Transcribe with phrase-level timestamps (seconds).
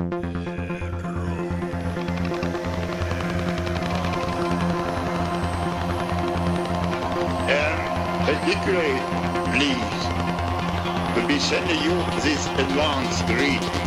[0.00, 0.10] And
[8.26, 8.98] particularly
[9.52, 10.04] pleased
[11.14, 13.83] to be sending you this advanced greeting.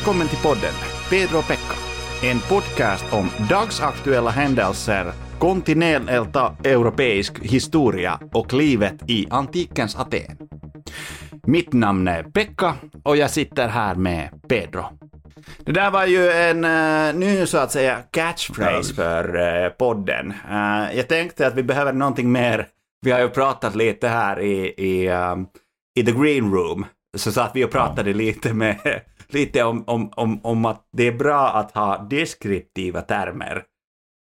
[0.00, 0.72] Välkommen till podden
[1.10, 1.74] Pedro Pekka.
[2.22, 10.36] En podcast om dagsaktuella händelser, kontinentalt europeisk historia och livet i antikens Aten.
[11.46, 14.84] Mitt namn är Pekka och jag sitter här med Pedro.
[15.58, 20.32] Det där var ju en uh, ny så att säga catchphrase för uh, podden.
[20.50, 22.66] Uh, jag tänkte att vi behöver någonting mer.
[23.00, 25.46] Vi har ju pratat lite här i, i, um,
[25.94, 26.86] i the green room.
[27.16, 29.00] Så satt vi och pratade lite med
[29.34, 33.62] lite om, om, om, om att det är bra att ha deskriptiva termer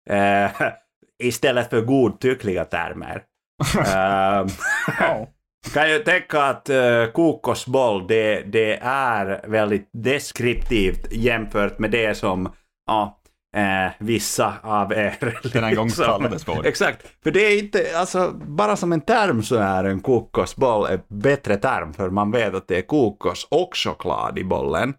[0.09, 0.51] eh,
[1.23, 3.23] istället för godtyckliga termer.
[3.77, 4.47] eh,
[5.73, 12.51] kan ju tänka att uh, kokosboll, det, det är väldigt deskriptivt jämfört med det som
[12.87, 13.21] ja,
[13.55, 15.39] eh, vissa av er...
[15.53, 16.65] Den en gång liksom- för.
[16.65, 21.01] Exakt, för det är inte, alltså bara som en term så är en kokosboll en
[21.07, 24.93] bättre term för man vet att det är kokos och choklad i bollen.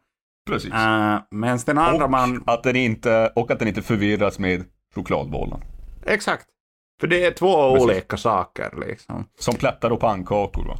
[0.46, 0.72] Precis.
[0.72, 2.42] Uh, men den andra och, man...
[2.46, 5.60] att den inte, och att den inte förvirras med chokladbollen.
[6.06, 6.46] Exakt.
[7.00, 7.84] För det är två Precis.
[7.84, 9.28] olika saker liksom.
[9.38, 10.76] Som plättar och pannkakor va.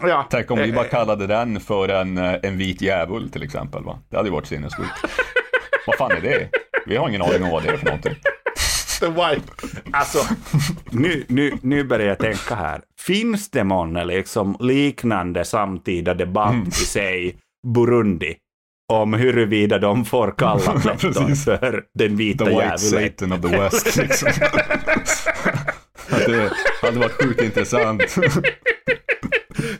[0.00, 0.26] Ja.
[0.30, 3.84] Tänk om vi eh, bara kallade den för en, eh, en vit djävul till exempel
[3.84, 3.98] va.
[4.08, 4.90] Det hade ju varit sinnessjukt.
[5.86, 6.48] vad fan är det?
[6.86, 8.14] Vi har ingen aning om vad det är för någonting.
[9.00, 9.52] The White.
[9.92, 10.18] Alltså,
[10.90, 12.80] nu, nu, nu börjar jag tänka här.
[13.00, 16.68] Finns det månne liksom liknande samtida debatt Mm.
[16.68, 17.36] i sig
[17.74, 18.34] Burundi
[18.92, 21.44] om huruvida de får kalla plätton Precis.
[21.44, 23.10] för den vita The white djävulen?
[23.10, 24.28] Satan of the West liksom.
[26.26, 26.50] Det
[26.82, 28.02] hade varit sjukt intressant.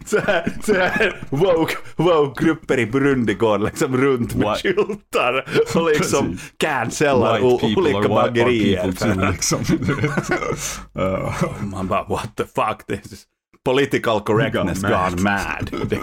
[0.05, 5.45] Så här, så här woke, woke-grupper i Burundi går liksom runt med White- skyltar
[5.75, 8.93] och liksom cancellar olika bagerier.
[8.93, 9.59] too liksom.
[10.99, 13.25] Uh, Man bara what the fuck, this is
[13.65, 15.21] political correctness Gone mad.
[15.21, 15.71] mad.
[15.89, 15.99] Det-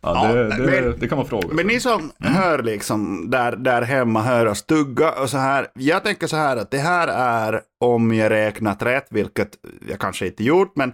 [0.00, 1.48] ja, det, Ja, det, men- det kan man fråga.
[1.52, 5.66] Men ni som hör liksom där, där hemma hör oss tugga och så här.
[5.74, 9.48] Jag tänker så här att det här är om jag räknat rätt, vilket
[9.88, 10.92] jag kanske inte gjort, men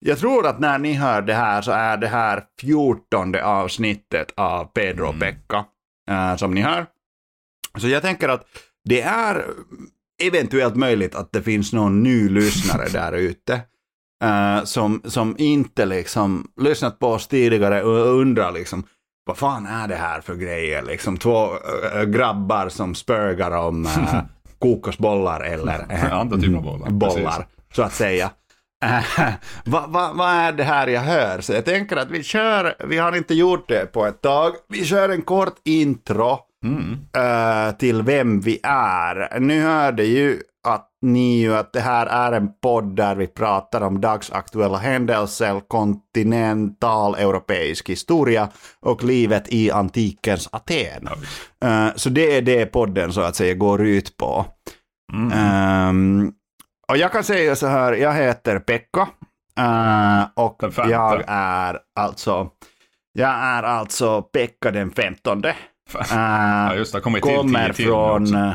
[0.00, 4.64] jag tror att när ni hör det här så är det här fjortonde avsnittet av
[4.64, 5.64] Pedro och Pekka
[6.10, 6.86] eh, som ni hör.
[7.78, 8.46] Så jag tänker att
[8.84, 9.44] det är
[10.22, 13.60] eventuellt möjligt att det finns någon ny lyssnare där ute.
[14.24, 18.84] eh, som, som inte liksom lyssnat på oss tidigare och undrar liksom
[19.24, 20.82] vad fan är det här för grejer?
[20.82, 21.48] Liksom två
[21.94, 24.20] äh, grabbar som spögar om äh,
[24.58, 26.90] kokosbollar eller äh, Andra typer av bollar.
[26.90, 28.30] bollar, så att säga.
[29.64, 31.40] Vad va, vad är det här jag hör?
[31.40, 34.84] Så jag tänker att vi kör, vi har inte gjort det på ett tag, vi
[34.84, 36.98] kör en kort intro Mm.
[37.16, 39.40] äh, till vem vi är.
[39.40, 43.80] Nu hörde ju att ni ju att det här är en podd där vi pratar
[43.80, 48.48] om dagsaktuella händelser, kontinental europeisk historia
[48.80, 51.08] och livet i antikens Aten.
[51.64, 54.46] Äh, så det är det podden så att säga går ut på.
[55.12, 55.32] Mm.
[55.32, 56.32] Ehm,
[56.88, 59.08] och jag kan säga så här, jag heter Pekka
[59.58, 62.50] eh, och jag är alltså
[63.12, 65.56] jag är alltså Pekka den femtonde.
[65.88, 66.02] Fan.
[66.02, 67.00] Eh, Ja, just det.
[67.00, 68.26] Kommer till kommer tio till från...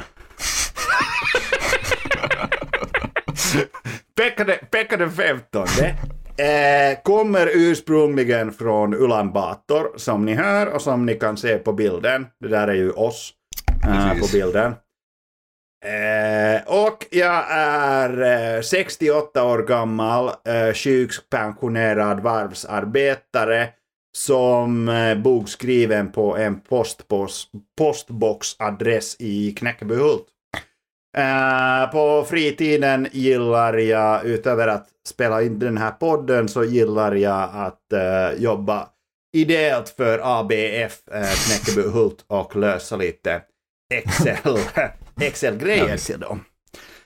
[4.17, 5.95] Pekka, den, Pekka den femtonde
[6.37, 11.73] eh, kommer ursprungligen från Ulan Bator, som ni hör och som ni kan se på
[11.73, 12.27] bilden.
[12.39, 13.33] Det där är ju oss
[13.83, 14.31] eh, på Precis.
[14.31, 14.75] bilden.
[15.83, 18.21] Eh, och jag är
[18.55, 23.69] eh, 68 år gammal, eh, sjukpensionerad varvsarbetare
[24.17, 27.33] som eh, bokskriven på en postbox,
[27.77, 30.25] postboxadress i Knäckebyhult.
[31.17, 37.49] Eh, på fritiden gillar jag, utöver att spela in den här podden, så gillar jag
[37.53, 38.89] att eh, jobba
[39.33, 43.41] ideellt för ABF eh, Knäckebyhult och lösa lite
[43.93, 44.57] Excel,
[45.21, 46.43] Excel-grejer till dem.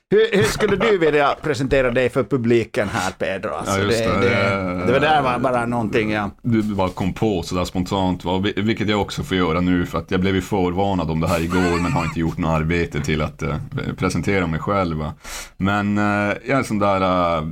[0.10, 3.50] Hur, hur skulle du vilja presentera dig för publiken här, Pedro?
[3.54, 4.30] Alltså, Ja, just det, det.
[4.30, 6.32] det, det var där var bara någonting, ja.
[6.42, 8.44] Du bara kom på sådär spontant, va?
[8.56, 11.42] Vilket jag också får göra nu för att jag blev ju förvarnad om det här
[11.42, 13.56] igår men har inte gjort något arbete till att eh,
[13.98, 14.98] presentera mig själv.
[14.98, 15.14] Va?
[15.58, 16.04] Men eh,
[16.46, 17.44] jag är en sån där, eh,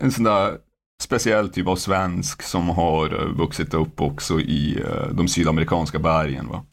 [0.00, 0.52] en sån där
[1.02, 6.48] speciell typ av svensk som har eh, vuxit upp också i eh, de sydamerikanska bergen.
[6.48, 6.64] Va?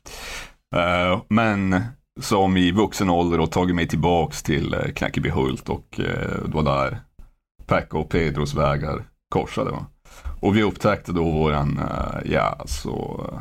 [0.75, 1.81] Eh, men
[2.19, 6.64] som i vuxen ålder och tagit mig tillbaks till eh, Knäckebyhult och eh, det var
[6.64, 7.00] där
[7.66, 9.72] Pekka och Pedros vägar korsade.
[9.72, 9.86] Va?
[10.40, 13.40] Och vi upptäckte då våran, eh, ja, så eh,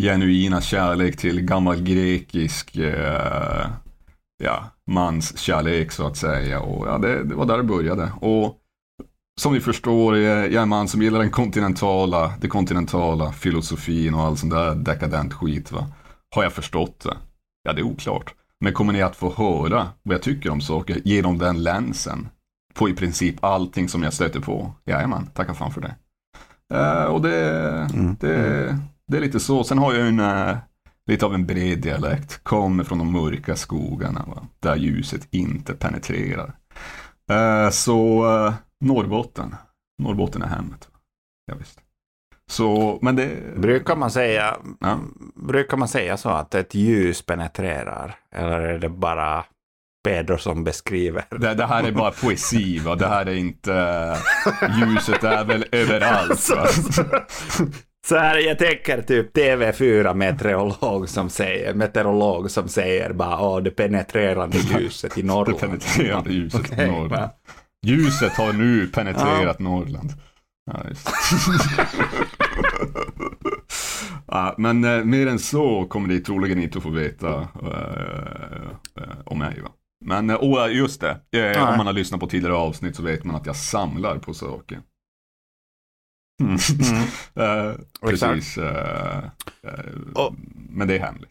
[0.00, 3.66] genuina kärlek till gammal grekisk, eh,
[4.44, 6.60] ja, mans kärlek så att säga.
[6.60, 8.12] Och ja, det, det var där det började.
[8.20, 8.58] Och
[9.40, 14.14] som ni förstår, jag jag är en man som gillar den kontinentala, det kontinentala filosofin
[14.14, 15.72] och all sån där dekadent skit.
[15.72, 15.86] Va?
[16.34, 17.16] Har jag förstått det?
[17.62, 18.34] Ja, det är oklart.
[18.60, 22.28] Men kommer ni att få höra vad jag tycker om saker genom den länsen?
[22.74, 24.72] På i princip allting som jag stöter på.
[24.84, 25.94] Jajamän, tacka fan för det.
[26.74, 27.38] Eh, och det,
[28.20, 29.64] det, det är lite så.
[29.64, 30.56] Sen har jag en, eh,
[31.06, 32.44] lite av en bred dialekt.
[32.44, 34.46] Kommer från de mörka skogarna, va?
[34.60, 36.54] där ljuset inte penetrerar.
[37.30, 38.24] Eh, så
[38.80, 39.54] Norrbotten.
[40.02, 40.88] Norrbotten är hemmet.
[41.46, 41.80] Ja, visst.
[42.52, 43.28] Så, men det...
[43.56, 44.98] Brukar man, säga, Ja.
[45.34, 48.14] brukar man säga så att ett ljus penetrerar?
[48.34, 49.44] Eller är det bara
[50.04, 51.24] Pedro som beskriver?
[51.30, 52.94] Det, det här är bara poesi, va?
[52.94, 54.16] det här är inte...
[54.80, 56.50] Ljuset är väl överallt.
[56.56, 56.66] Va?
[58.08, 63.70] Så här, jag tänker typ TV4 meteorolog som säger, meteorolog som säger bara åh, det
[63.70, 65.60] penetrerande ljuset i Det Norrland.
[65.60, 67.30] penetrerande ljuset Okej, i Norrland.
[67.86, 70.10] Ljuset har nu penetrerat Norrland.
[70.72, 70.74] Ja.
[74.26, 78.70] ja, men eh, mer än så kommer ni troligen inte att få veta eh,
[79.02, 79.60] eh, om mig.
[79.60, 79.68] Va?
[80.04, 81.20] Men oh, just det,
[81.54, 84.34] eh, om man har lyssnat på tidigare avsnitt så vet man att jag samlar på
[84.34, 84.80] saker.
[86.42, 86.56] Mm.
[87.34, 88.58] Eh, precis.
[90.14, 90.34] Och-
[90.70, 91.28] men det är hemligt.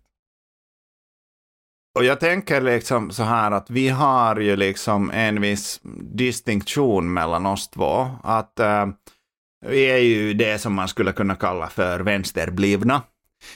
[2.00, 5.80] Och jag tänker liksom så här att vi har ju liksom en viss
[6.14, 8.10] distinktion mellan oss två.
[8.24, 8.60] Att
[9.68, 13.02] vi är ju det som man skulle kunna kalla för vänsterblivna.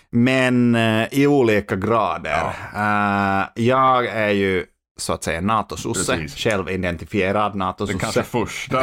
[0.10, 2.44] Men eh, i olika grader.
[2.76, 4.66] Eh, jag är ju
[4.98, 8.00] så att säga NATO-sosse, självidentifierad Den NATO-sosse.
[8.00, 8.82] kanske första,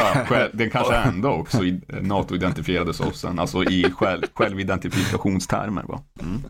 [0.52, 1.58] den kanske enda också
[2.00, 5.82] NATO-identifierade sossen, alltså i själv, självidentifikationstermer.
[5.82, 6.00] Va?
[6.20, 6.42] Mm.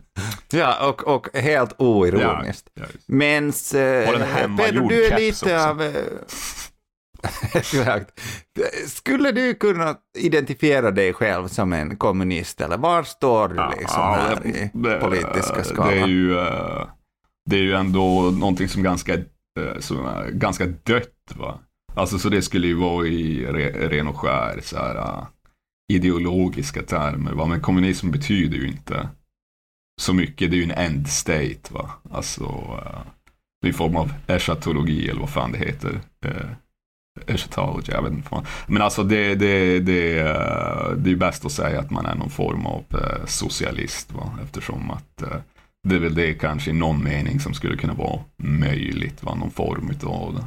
[0.51, 2.69] Ja, och, och helt oironiskt.
[2.73, 3.07] Ja, just.
[3.07, 5.69] Men eh, Pedro, du är lite också.
[5.69, 5.93] av...
[7.53, 8.19] Exakt.
[8.87, 14.13] Skulle du kunna identifiera dig själv som en kommunist, eller var står du liksom Ja,
[14.19, 15.93] här i det- politiska Det skalan?
[15.93, 16.87] är ju, eh,
[17.49, 21.09] det är ju ändå någonting som ganska, eh, som är ganska dött.
[21.35, 21.59] Va?
[21.95, 25.23] Alltså så det skulle ju vara i re, ren och skär så här, eh,
[25.93, 27.31] ideologiska termer.
[27.31, 27.45] Va?
[27.45, 29.09] Men kommunism betyder ju inte
[30.01, 30.51] så mycket.
[30.51, 31.59] Det är ju en end state.
[31.73, 31.89] Va?
[32.11, 32.43] Alltså,
[33.61, 36.01] det en form av eschatologi eller vad fan det heter.
[37.27, 38.45] Eschatology, jag vet inte fan.
[38.67, 42.29] Men alltså det, det, det, eh, det är bäst att säga att man är någon
[42.29, 44.11] form av eh, socialist.
[44.11, 44.39] Va?
[44.43, 45.37] Eftersom att eh,
[45.87, 49.23] det är väl det kanske i någon mening som skulle kunna vara möjligt.
[49.23, 49.35] Va?
[49.35, 50.45] Någon form av det.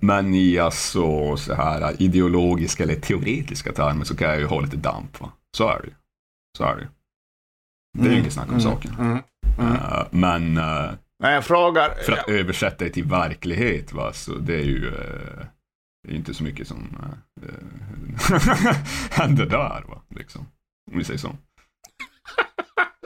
[0.00, 4.76] Men i alltså så här ideologiska eller teoretiska termer så kan jag ju ha lite
[4.76, 5.20] damp.
[5.20, 5.32] Va?
[5.56, 5.92] Så är det.
[6.58, 6.88] Så är det.
[7.98, 8.96] Det är ju inget snack om saken.
[8.98, 9.18] Mm.
[9.58, 9.76] Mm.
[10.10, 10.60] Men
[11.18, 11.94] Men jag frågar...
[11.94, 15.46] för att översätta det till verklighet, va, så det är ju eh,
[16.02, 16.96] det är inte så mycket som
[17.42, 18.76] eh,
[19.10, 20.46] händer där, va, liksom.
[20.92, 21.36] Om vi säger så.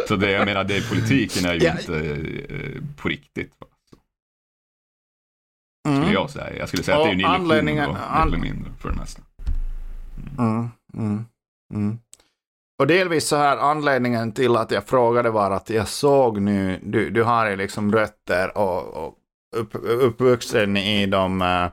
[0.08, 1.72] Så det jag menar, det politiken är ju Ja.
[1.78, 1.96] inte
[2.54, 3.66] eh, på riktigt, va,
[5.88, 6.02] Mm.
[6.02, 6.56] skulle jag säga.
[6.58, 9.22] Jag skulle säga att det är en illusion, anledningen- an- mindre, för det mesta.
[10.38, 11.24] Mm, mm,
[11.74, 11.98] mm.
[12.80, 17.10] Och delvis så här anledningen till att jag frågade var att jag såg nu, du,
[17.10, 19.14] du har ju liksom rötter och, och
[19.56, 21.66] upp, uppvuxen i de eh,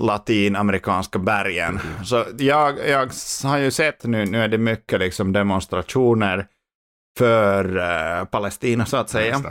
[0.00, 1.80] latinamerikanska bergen.
[2.04, 3.10] Så jag, jag
[3.44, 6.46] har ju sett nu, nu är det mycket liksom demonstrationer
[7.18, 9.42] för eh, Palestina så att säga.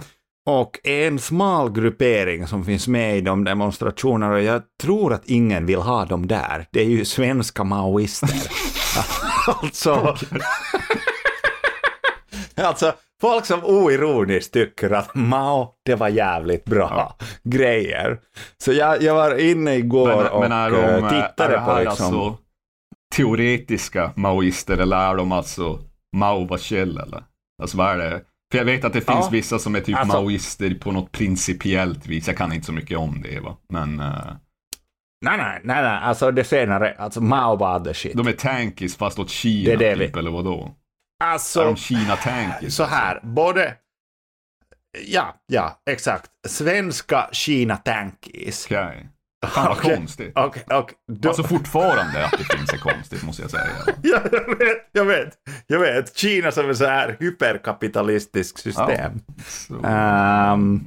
[0.46, 5.66] Och en smal gruppering som finns med i de demonstrationerna, och jag tror att ingen
[5.66, 8.30] vill ha dem där, det är ju svenska maoister.
[9.48, 10.16] alltså,
[12.56, 18.20] alltså, folk som oironiskt tycker att Mao, det var jävligt bra grejer.
[18.58, 21.60] Så jag, jag var inne igår Men, och men är de, eh, är tittade det
[21.66, 22.06] på liksom...
[22.06, 22.38] alltså
[23.16, 25.80] teoretiska maoister eller är de alltså
[26.18, 27.24] Mao var käll eller?
[27.62, 28.22] Alltså vad är det?
[28.52, 29.30] För jag vet att det finns Ja.
[29.32, 32.28] vissa som är typ Alltså- maoister på något principiellt vis.
[32.28, 33.58] Jag kan inte så mycket om det, va.
[33.70, 34.32] Men eh,
[35.22, 38.14] Nej, nej, nej, nej, alltså det senare, alltså Mao var the shit.
[38.18, 40.76] de är tankies fast åt Kina, Det är det vi- typ, eller vadå?
[41.24, 42.76] Är Alltså, de Kina-tankies?
[42.76, 43.74] så här, både...
[45.08, 46.32] Ja, ja, exakt.
[46.48, 48.66] Svenska Kina-tankies.
[48.66, 49.08] Okej.
[49.48, 49.96] Fan vad Okej.
[49.96, 50.38] konstigt.
[50.38, 53.68] Och, och då, Alltså fortfarande att det finns är konstigt, måste jag säga.
[54.04, 55.34] ja, jag vet, jag vet,
[55.68, 56.18] jag vet.
[56.18, 59.12] Kina som ett så här hyperkapitalistiskt system.
[59.48, 59.82] Så.
[59.86, 60.84] Ehm,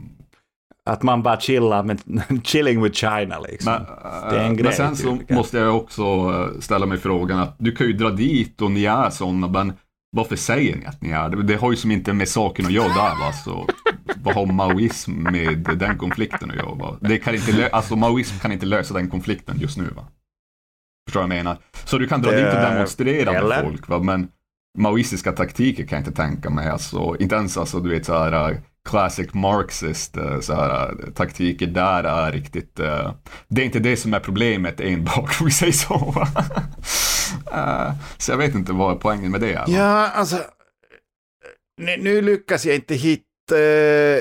[0.89, 2.01] att man bara chillar med
[2.45, 3.73] chilling with China liksom.
[3.73, 3.83] Men,
[4.31, 7.39] det är en eh, grej, men sen så måste jag också eh, ställa mig frågan
[7.39, 9.73] att du kan ju dra dit och ni är sådana, men
[10.17, 11.43] varför säger ni att ni är det?
[11.43, 13.67] Det har ju som inte med saken att göra där va, så
[14.23, 16.75] vad har maoism med den konflikten att göra?
[16.75, 16.97] Va?
[17.01, 20.05] Det kan inte alltså maoism kan inte lösa den konflikten just nu va?
[21.09, 21.57] Förstår vad jag menar?
[21.85, 23.63] Så du kan dra Det- dit och demonstrera med eller?
[23.63, 24.29] folk va, men
[24.79, 28.51] maoistiska taktiker kan jag inte tänka mig, alltså inte ens alltså du vet så här
[28.51, 28.57] äh,
[28.89, 33.13] classic marxist äh, så här, äh, taktiker där är riktigt, äh,
[33.49, 35.99] det är inte det som är problemet enbart om vi säger så.
[38.19, 39.65] så jag vet inte vad poängen med det är.
[39.69, 40.37] Ja, alltså.
[41.81, 43.25] Nu, nu lyckas jag inte hitta,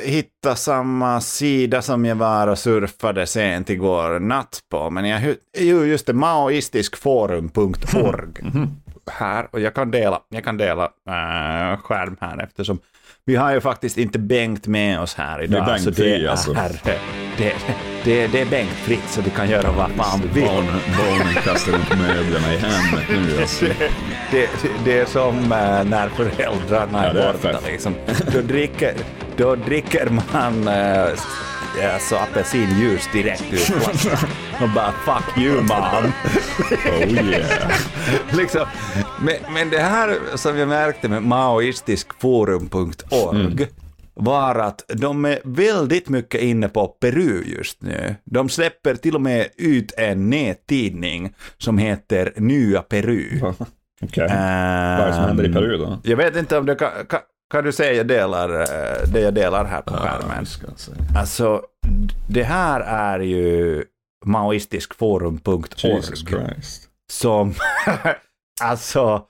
[0.04, 4.90] hitta samma sida som jag var och surfade sent igår natt på.
[4.90, 8.44] Men jag, jo, just det, maoistiskforum.org
[9.12, 9.48] här.
[9.52, 12.80] Och jag kan dela, jag kan dela äh, skärm här eftersom
[13.28, 15.66] vi har ju faktiskt inte Bengt med oss här idag.
[15.66, 16.54] Bengt så det, fri, är, alltså.
[17.38, 17.54] det,
[18.04, 20.50] det, det är Bengt fritt så vi kan göra vad fan vi vill.
[20.50, 23.66] Barnen, barnen kastar runt möblerna i hemmet nu alltså.
[23.66, 23.90] det,
[24.32, 24.50] det,
[24.86, 27.60] det är som eh, när föräldrarna Ja, är det är borta.
[27.68, 27.96] Liksom.
[28.34, 28.94] Då, dricker,
[29.38, 31.20] då dricker man uh,
[31.86, 34.30] alltså apelsinjuice direkt ur flaskan.
[34.62, 36.12] Och bara fuck you mom.
[36.86, 37.72] Oh yeah.
[38.32, 38.66] liksom.
[39.22, 43.68] men, men det här som jag märkte med maoistiskforum.org
[44.14, 48.16] var att de är väldigt mycket inne på Peru just nu.
[48.24, 53.42] De släpper till och med ut en nättidning som heter Nya Peru.
[54.02, 54.28] Okej.
[54.28, 56.00] Vad är det som händer i Peru då?
[56.04, 57.20] Jag vet inte om det kan, kan,
[57.52, 60.46] kan du säga jag delar, eh, det jag delar här på skärmen.
[60.46, 60.92] se.
[61.18, 61.62] Alltså,
[62.30, 63.84] det här är ju
[64.26, 66.02] maoistiskforum.org
[67.12, 67.54] som,
[68.62, 69.24] alltså,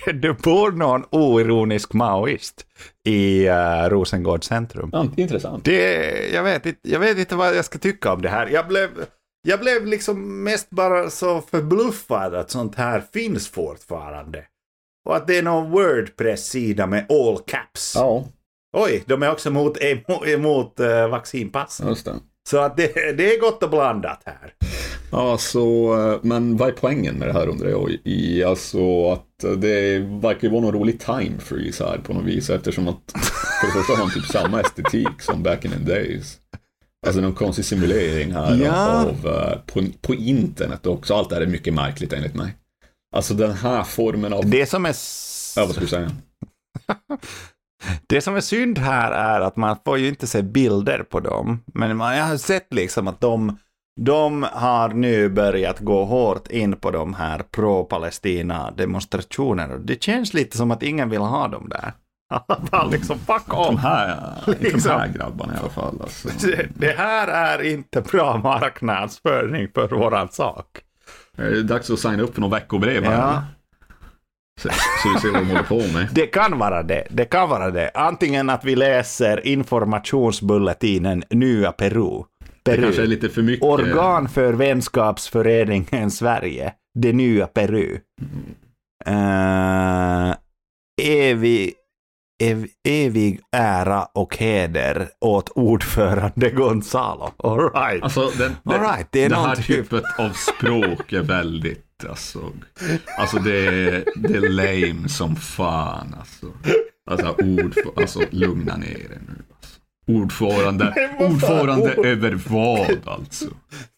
[0.13, 2.65] det bor någon oironisk maoist
[3.03, 4.89] i uh, Rosengård centrum.
[4.93, 5.65] Ja, intressant.
[5.65, 8.47] Det, jag, vet inte, jag vet inte vad jag ska tycka om det här.
[8.47, 8.89] Jag blev,
[9.41, 14.43] jag blev liksom mest bara så förbluffad att sånt här finns fortfarande.
[15.05, 17.93] Och att det är någon Wordpress-sida med all caps.
[17.95, 18.25] Ja,
[18.73, 19.77] Oj, de är också emot,
[20.25, 21.81] emot, uh, vaccinpass.
[21.87, 22.15] just det.
[22.49, 24.53] Så att det, det är gott och blandat här.
[25.11, 27.97] Ja, så, eh, men vad är poängen med det här undrar jag?
[28.03, 32.23] I, alltså att eh, det verkar ju vara någon rolig time freeze här på något
[32.25, 33.11] vis eftersom att
[33.61, 36.37] för det första har de typ samma estetik som back in the days.
[37.07, 39.01] Alltså någon konstig simulering här Ja.
[39.05, 41.13] av, eh, på, på internet också.
[41.13, 42.55] Allt det här är mycket märkligt enligt mig.
[43.15, 44.49] Alltså den här formen av...
[44.49, 44.95] Det som är...
[45.55, 46.11] Ja, vad ska du säga?
[48.07, 51.63] Det som är synd här är att man får ju inte se bilder på dem.
[51.73, 53.57] Men man, jag har sett liksom att de,
[54.01, 59.77] de har nu börjat gå hårt in på de här pro-Palestina demonstrationerna.
[59.77, 61.91] Det känns lite som att ingen vill ha dem där.
[62.71, 63.79] Bara liksom fuck De off.
[63.81, 64.91] här, inte de Liksom.
[64.91, 66.01] här grabbarna i alla fall.
[66.01, 66.29] Alltså.
[66.47, 70.65] Det- Det här är inte bra marknadsföring för våran sak.
[71.37, 73.03] Det är dags att signa upp för någon veckobrev.
[73.03, 73.43] Ja.
[74.57, 74.69] Så,
[75.03, 76.07] så vi ser vad de håller på med.
[76.11, 77.07] Det kan vara det.
[77.09, 77.91] Det kan vara det.
[77.93, 82.23] Antingen att vi läser informationsbulletinen Nya Peru.
[82.63, 82.81] Det Peru.
[82.83, 83.63] kanske är lite för mycket.
[83.65, 86.73] Organ för vänskapsföreningen Sverige.
[86.99, 87.97] Det nya Peru.
[89.07, 90.35] Uh,
[91.01, 91.73] evig,
[92.43, 97.31] ev, evig ära och heder åt ordförande Gonzalo.
[97.37, 98.03] All right.
[98.03, 101.83] Alltså den, den, All right, det är det här någonting- typet av språk är väldigt,
[102.09, 102.53] alltså,
[103.17, 106.53] alltså det, är, det är lame som fan alltså.
[107.09, 109.43] Alltså ord, alltså lugna ner er nu.
[109.55, 109.79] Alltså.
[110.07, 113.45] Ordförande, ordförande ord- över vad alltså?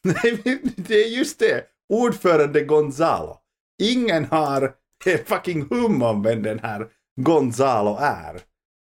[0.03, 1.63] Nej, det är just det.
[1.93, 3.37] Ordförande Gonzalo.
[3.81, 4.73] Ingen har
[5.25, 6.87] fucking hum om vem den här
[7.21, 8.39] Gonzalo är.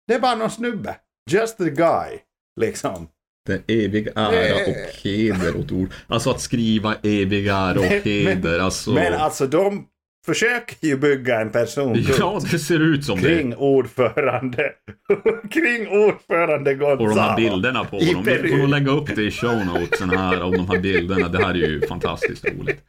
[0.08, 0.96] Det är bara någon snubbe.
[1.30, 2.18] Just the guy.
[2.60, 3.08] Liksom.
[3.46, 5.88] Det är evig ära och heder åt ord.
[6.06, 8.92] Alltså att skriva evig ära och heder, alltså.
[8.92, 9.84] Men alltså de
[10.26, 13.28] försöker ju bygga en person Ja, det ser ut som det.
[13.28, 14.70] kring ordförande.
[15.50, 17.36] kring ordförande Och de här Gonzalo.
[17.36, 18.24] bilderna på honom.
[18.24, 21.28] Vi får lägga upp det i show notesen här av de här bilderna.
[21.28, 22.84] Det här är ju fantastiskt roligt.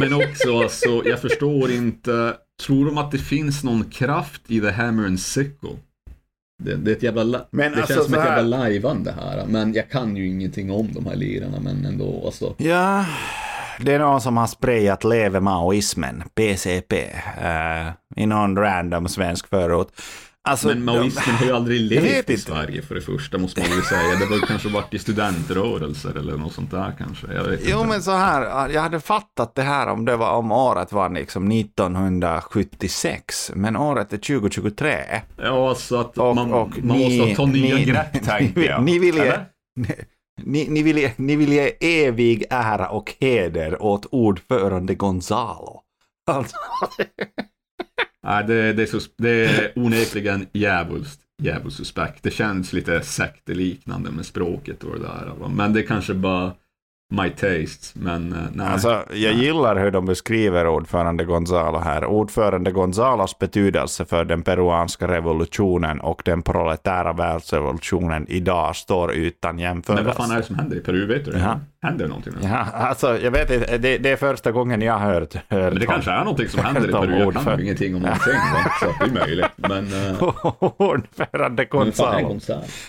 [0.00, 2.34] Men också, alltså, jag förstår inte.
[2.66, 5.70] Tror de att det finns någon kraft i The Hammer and Sickle?
[6.62, 9.14] Det, det är ett jävla, la- Men det alltså, känns som ett här- jävla lajvande
[9.20, 9.44] här.
[9.46, 12.22] Men jag kan ju ingenting om de här lirarna, men ändå.
[12.26, 12.54] Alltså.
[12.58, 13.04] Ja,
[13.80, 17.04] det är någon som har sprayat leve maoismen, PCP,
[17.42, 19.88] eh, i någon random svensk förort.
[20.48, 22.36] Alltså, Men maoismen har ju aldrig levt i.
[22.36, 24.16] Sverige för det första, måste man väl säga.
[24.16, 27.26] Det var ju kanske varit i studentrörelser eller något sånt där kanske.
[27.32, 27.88] Jo, inte.
[27.88, 31.50] men så här, jag hade fattat det här om det var om året var liksom
[31.50, 34.96] 1976, men året är 2023.
[35.36, 38.82] Ja, så att Och, man, och man ni, måste ta nya ni, grepp, tänker jag.
[38.82, 39.32] Ni vill,
[40.42, 45.80] ni, ni, vill ge, ni vill ge evig ära och heder åt ordförande Gonzalo.
[46.30, 46.56] Alltså,
[48.22, 51.20] Nej, det, det, är så, det är onekligen djävulskt,
[51.70, 52.22] suspekt.
[52.22, 55.32] Det känns lite sekteliknande med språket och det där.
[55.40, 55.48] va.
[55.48, 56.52] Men det kanske bara
[57.10, 57.98] my taste.
[57.98, 58.66] Men eh, nej.
[58.66, 62.04] Alltså, jag gillar hur de beskriver ordförande Gonzalo här.
[62.04, 70.04] Ordförande Gonzalos betydelse för den peruanska revolutionen och den proletära världsrevolutionen idag står utan jämförelse.
[70.04, 71.06] men vad fan är det som händer i Peru?
[71.06, 71.38] Vet du det?
[71.38, 71.60] Ja.
[71.82, 72.32] Händer det någonting?
[72.42, 72.48] nu?
[72.48, 75.74] Ja, alltså, jag vet inte, det, det är första gången jag har hört, hört Men
[75.74, 77.18] det om- kanske är någonting som händer i Peru.
[77.34, 78.32] Jag kan ju ingenting om någonting.
[78.32, 78.72] va?
[78.80, 79.46] Så att det är möjligt.
[79.56, 79.86] Men...
[79.86, 80.22] eh,
[80.80, 82.40] ordförande Gonzalo.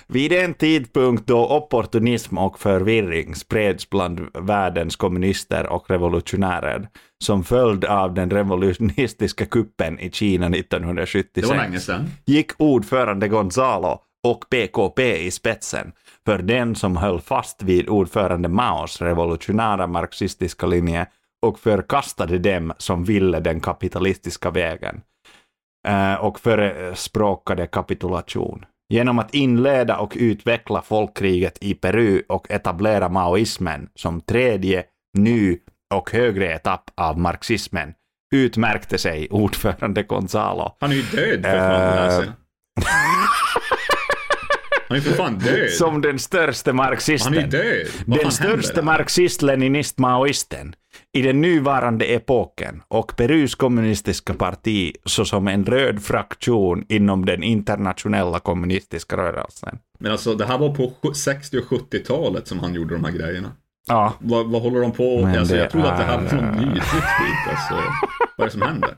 [0.08, 6.88] Vid en tidpunkt då opportunism och förvirring spreds bland världens kommunister och revolutionärer
[7.23, 12.12] som följd av den revolutionistiska kuppen i Kina Det 1976 var länge sedan.
[12.25, 15.92] gick ordförande Gonzalo och PKP i spetsen
[16.26, 21.08] för den som höll fast vid ordförande Maos revolutionära marxistiska linje
[21.46, 25.02] och förkastade dem som ville den kapitalistiska vägen
[25.88, 28.66] eh, och förespråkade kapitulation.
[28.94, 34.84] Genom att inleda och utveckla folkkriget i Peru och etablera maoismen som tredje,
[35.18, 35.58] ny
[35.94, 37.94] och högre etapp av marxismen
[38.36, 42.34] utmärkte sig ordförande Gonzalo Han är ju död för fan.
[44.89, 45.69] Han är för fan död.
[45.71, 47.34] som den största marxisten.
[47.34, 47.88] Han är död.
[48.06, 50.73] Vad Den största marxist-leninist-maoisten
[51.17, 58.39] i den nuvarande epoken och Perus kommunistiska parti såsom en röd fraktion inom den internationella
[58.39, 59.78] kommunistiska rörelsen.
[59.99, 63.12] Men alltså det här var på sju- 60 och 70-talet som han gjorde de här
[63.12, 63.52] grejerna.
[63.88, 66.36] Ja, Vad, vad håller de på Men alltså, Jag trodde att det här var är-
[66.36, 67.49] någon nytryckt skit.
[67.49, 67.73] Alltså,
[68.38, 68.89] vad är det som händer?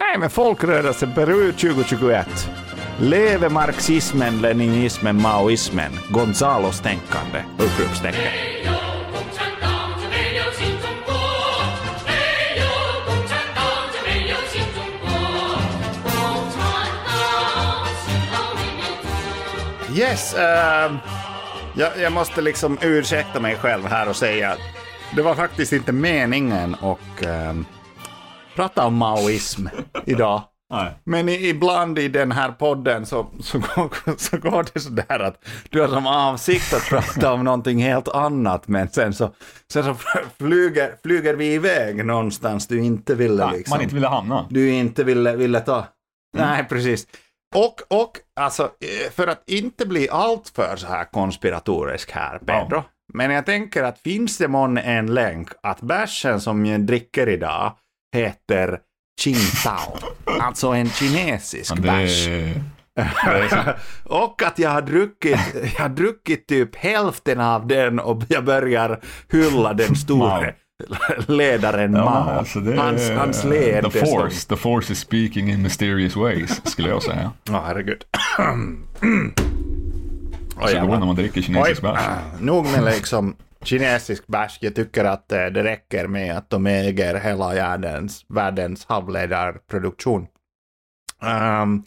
[0.00, 2.50] nej men folkrörelsen Peru 2021.
[3.00, 7.44] Leve marxismen, leninismen, maoismen, Gonzalos tänkande!
[7.58, 8.32] Utropstecken.
[19.96, 20.96] Yes, uh,
[21.74, 24.58] jag, jag måste liksom ursäkta mig själv här och säga att
[25.16, 27.62] det var faktiskt inte meningen att uh,
[28.54, 29.66] prata om maoism
[30.06, 30.42] idag.
[30.70, 30.94] Nej.
[31.04, 35.44] Men i, ibland i den här podden så, så, går, så går det sådär att
[35.70, 39.34] du har som avsikt att prata om någonting helt annat men sen så,
[39.72, 39.94] sen så
[40.38, 43.74] flyger, flyger vi iväg någonstans du inte ville Nej, liksom.
[43.76, 44.46] Man inte ville hamna.
[44.50, 45.86] Du inte ville, ville ta.
[46.36, 47.06] Nej, precis.
[47.54, 52.82] Och, och alltså, eh, för att inte bli alltför så här konspiratorisk här, Pedro.
[53.14, 57.76] Men jag tänker att finns det månne en länk att bärsen som jag dricker idag
[58.14, 58.80] heter
[59.20, 59.98] Qingdao.
[60.40, 62.26] Alltså en kinesisk bärs.
[62.26, 62.54] det,
[62.94, 63.56] det är så,
[64.14, 65.38] Och att jag har, druckit,
[65.76, 69.00] jag har druckit typ hälften av den och jag börjar
[69.32, 70.54] hylla den store
[71.28, 72.38] ledaren ja, Mao.
[72.38, 73.90] alltså det, hans, hans leende.
[73.90, 77.32] The som- force, the force is speaking in mysterious ways, skulle jag säga.
[77.44, 78.04] Ja, herregud.
[80.60, 82.00] Så det går när man dricker kinesisk bärs.
[82.40, 84.58] nog med liksom kinesisk bärs.
[84.60, 90.26] Jag tycker att eh, det räcker med att de äger hela världens, världens halvledarproduktion.
[91.22, 91.82] Ehm,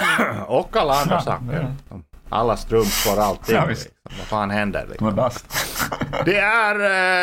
[0.46, 1.74] och alla andra Ja, saker.
[2.28, 3.54] Alla strumpor, allting.
[3.56, 3.90] Ja, liksom.
[4.04, 4.80] Vad fan händer?
[4.84, 5.06] De Liksom?
[5.08, 5.46] är bäst.
[6.24, 6.74] Det, är,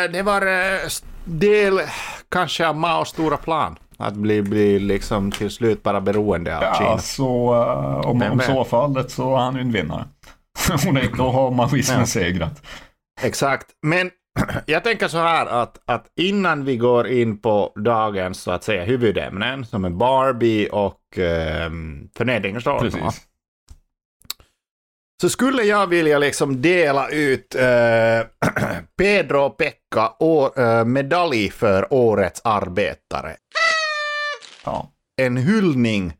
[0.04, 0.78] eh, det var eh,
[1.24, 1.80] del
[2.28, 3.76] kanske av Maos stora plan.
[3.96, 6.98] Att bli, bli liksom till slut bara beroende av Ja, Kina.
[6.98, 10.04] så eh, om, om så fallet så är han ju en vinnare.
[11.16, 12.06] Då har maoismen Ja.
[12.06, 12.62] segrat.
[13.22, 14.10] Exakt, men
[14.66, 18.84] jag tänker så här att, att innan vi går in på dagens så att säga
[18.84, 21.70] huvudämnen som är Barbie och eh,
[22.16, 22.80] förnedringsråd.
[22.80, 23.26] Precis.
[25.20, 28.26] Så skulle jag vilja liksom dela ut eh,
[28.98, 33.36] Pedro Pekka år, eh, medalj för årets arbetare.
[34.64, 34.92] Ja.
[35.16, 36.12] En hyllning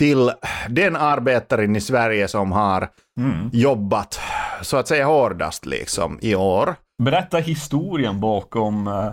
[0.00, 0.32] till
[0.68, 2.88] den arbetaren i Sverige som har
[3.20, 3.50] Mm.
[3.52, 4.20] jobbat
[4.62, 6.74] så att säga hårdast liksom i år.
[7.02, 9.12] Berätta historien bakom eh,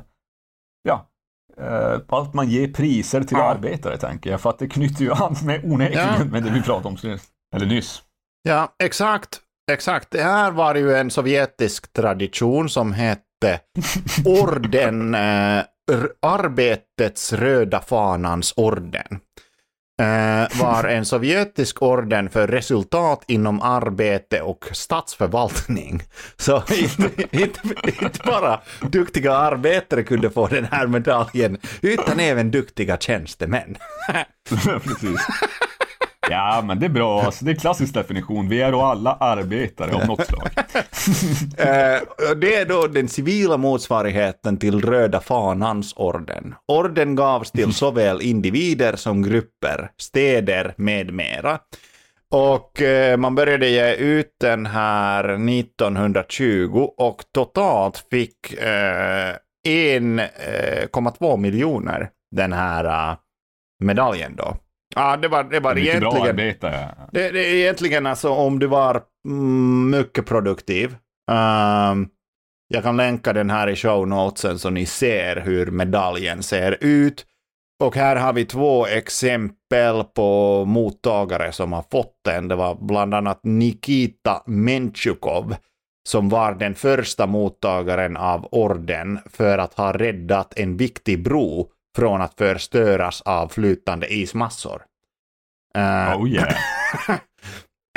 [0.84, 1.08] ja,
[1.62, 3.44] eh, allt man ger priser till Ja.
[3.44, 4.42] arbetare, tänker jag.
[4.42, 6.26] För att det knyter ju an med onekligen Ja.
[6.26, 7.22] med det vi pratade om nyss.
[7.56, 8.02] Eller nyss.
[8.44, 9.40] Ja, exakt.
[9.72, 10.12] Exakt.
[10.12, 13.60] Det här var ju en sovjetisk tradition som hette
[14.26, 15.64] orden, eh,
[16.22, 19.20] arbetets röda fanans orden.
[20.02, 26.04] Eh, var en sovjetisk orden för resultat inom arbete och statsförvaltning.
[26.38, 32.98] Så inte, inte, inte bara duktiga arbetare kunde få den här medaljen, utan även duktiga
[32.98, 33.78] tjänstemän.
[34.84, 35.28] Precis.
[36.30, 37.22] Ja, men det är bra.
[37.22, 38.50] Alltså, det är klassisk definition.
[38.50, 40.50] Vi är då alla arbetare av något slag.
[41.58, 42.02] Eh,
[42.36, 46.56] det är då den civila motsvarigheten till Röda Fanans orden.
[46.68, 51.60] Orden gavs till såväl individer som grupper, städer med mera.
[52.32, 59.36] Och eh, man började ge ut den här 1920 och totalt fick eh,
[59.68, 63.18] 1,2 miljoner den här eh,
[63.84, 64.58] medaljen då.
[64.96, 66.30] Ja, det var, det var Mycket bra egentligen...
[66.30, 66.96] arbetare.
[67.12, 70.96] Det, det är egentligen alltså om du var mm, mycket produktiv.
[71.32, 72.08] Ehm,
[72.68, 77.26] jag kan länka den här i show notesen så ni ser hur medaljen ser ut.
[77.84, 82.48] Och här har vi två exempel på mottagare som har fått den.
[82.48, 85.56] Det var bland annat Nikita Menchukov
[86.10, 92.22] som var den första mottagaren av orden för att ha räddat en viktig bro från
[92.22, 94.82] att förstöras av flytande ismassor.
[95.76, 96.56] Eh, Oh yeah.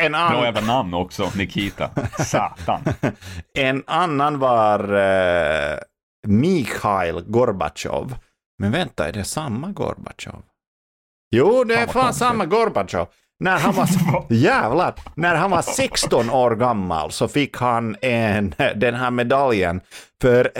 [0.02, 1.90] en, Bra an- jävla namn också, Nikita.
[2.18, 2.80] Satan.
[3.58, 5.78] en annan var uh,
[6.26, 8.14] Mikhail Gorbatjov.
[8.58, 10.42] Men vänta, är det samma Gorbatjov?
[11.36, 13.06] Jo, det är Fan, samma Gorbatjov.
[13.40, 13.88] När han var,
[14.34, 19.80] jävlar, när han var 16 år gammal så fick han en, den här medaljen
[20.22, 20.52] för,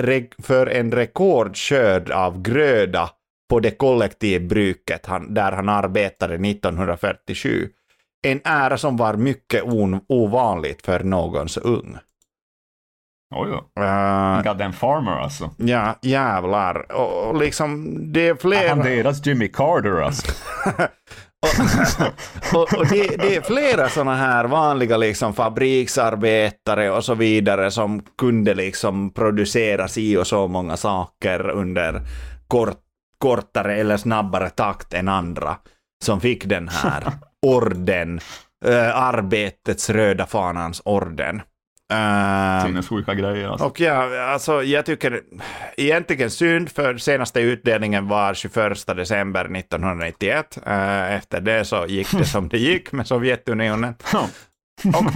[0.42, 3.11] för en rekordskörd av gröda
[3.50, 7.68] på det kollektivbruket han, där han arbetade 1947.
[8.22, 11.98] En ära som var mycket on, ovanligt för någon så ung.
[13.34, 13.82] Oj då.
[13.82, 15.50] Uh, Goddamn farmer alltså.
[15.56, 16.92] ja, jävlar.
[16.92, 18.68] Och, och liksom, det är Är flera...
[18.68, 20.32] han deras Jimmy Carter alltså?
[22.54, 28.02] och, och det, det är flera sådana här vanliga liksom fabriksarbetare och så vidare som
[28.18, 32.02] kunde liksom producera si och så många saker under
[32.48, 32.78] kort,
[33.20, 35.56] kortare eller snabbare takt än andra
[36.04, 37.12] som fick den här
[37.46, 38.20] orden,
[38.64, 41.42] äh, arbetets röda fanans orden.
[41.92, 43.66] Äh, Sinnessjuka grejer alltså.
[43.66, 45.22] och ja, alltså jag tycker
[45.76, 50.59] egentligen synd för senaste utdelningen var 21 december 1991.
[50.66, 53.94] Eh, Efter det så gick det som det gick med Sovjetunionen.
[54.85, 55.12] Och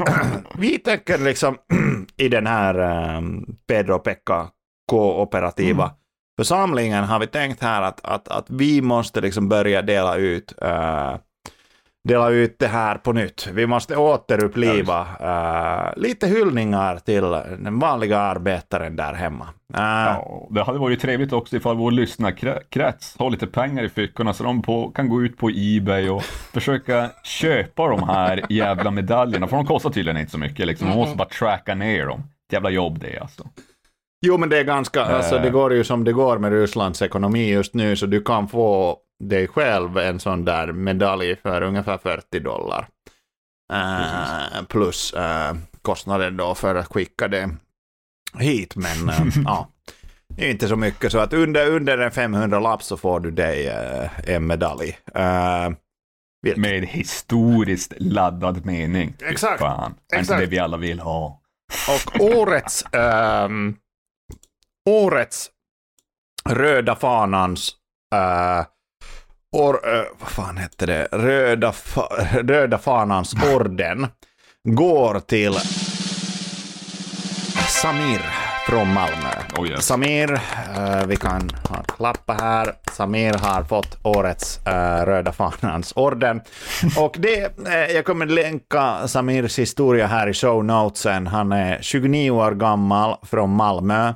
[0.58, 1.56] vi tänker liksom
[2.16, 2.78] i den här
[3.18, 4.48] um, Pedro Pekka
[4.90, 5.90] kooperativa
[6.36, 11.14] församlingen har vi tänkt här att, att, att vi måste liksom börja dela ut eh,
[12.08, 13.48] dela ut det här på nytt.
[13.52, 17.22] Vi måste återuppliva eh, lite hyllningar till
[17.58, 19.44] den vanliga arbetaren där hemma.
[19.74, 24.32] Eh, Ja, det hade varit trevligt också ifall vår lyssnarkrets har lite pengar i fickorna
[24.32, 29.46] så de på, kan gå ut på Ebay och försöka köpa de här jävla medaljerna.
[29.46, 30.88] För de kostar tydligen inte så mycket liksom.
[30.88, 32.20] Man måste bara tracka ner dem.
[32.20, 33.44] Ett jävla jobb det är alltså.
[34.26, 37.50] Jo, men det är ganska, alltså det går ju som det går med Rysslands ekonomi
[37.50, 42.40] just nu, så du kan få dig själv en sån där medalj för ungefär 40
[42.40, 42.88] dollar.
[43.72, 47.50] Eh, plus eh, kostnaden då för att skicka det
[48.38, 49.10] hit, men
[49.44, 49.68] ja.
[50.36, 53.68] Det är inte så mycket, så att under, under en 500-lapp så får du dig
[54.26, 54.98] en medalj.
[56.42, 59.14] Vilket- Med historiskt laddad mening.
[59.24, 59.90] Exakt, Fan.
[59.90, 60.40] Inte exakt.
[60.40, 61.40] det vi alla vill ha.
[61.88, 63.76] Och årets, ehm,
[64.90, 65.50] årets
[66.48, 67.72] röda fanans,
[68.14, 68.66] uh,
[69.52, 74.06] or, eh, vad fan hette det, röda, fa, röda fanans orden
[74.64, 75.54] går till
[77.82, 78.20] Samir
[78.66, 79.28] från Malmö.
[79.58, 79.86] Oh yes.
[79.86, 80.32] Samir,
[80.76, 82.72] eh, vi kan ha en klappa här.
[82.92, 86.40] Samir har fått årets eh, Röda Fanans orden.
[86.98, 91.26] Och det, eh, jag kommer länka Samirs historia här i show notesen.
[91.26, 94.14] Han är 29 år gammal från Malmö.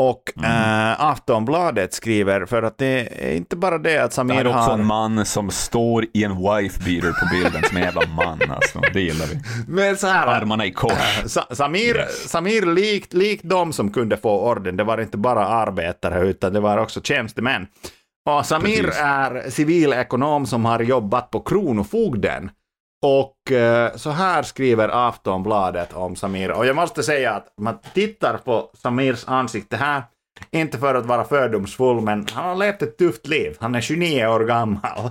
[0.00, 4.44] Och eh, Aftonbladet skriver, för att det är inte bara det att Det Samir här
[4.44, 4.78] är också har...
[4.78, 8.80] en man som står i en wife beater på bilden som en jävla man alltså.
[8.92, 9.40] Det gillar vi.
[9.68, 10.92] Men så här, Armarna i kors.
[11.26, 16.20] Sa- Samir, Samir likt, likt de som kunde få orden, det var inte bara arbetare
[16.28, 17.66] utan det var också tjänstemän.
[18.30, 19.00] Och Samir Precis.
[19.02, 22.50] är civilekonom som har jobbat på Kronofogden.
[23.02, 26.50] Och eh, så här skriver Aftonbladet om Samir.
[26.50, 30.02] Och jag måste säga att man tittar på Samirs ansikte här,
[30.50, 33.56] inte för att vara fördomsfull, men han har levt ett tufft liv.
[33.60, 35.10] Han är 29 år gammal.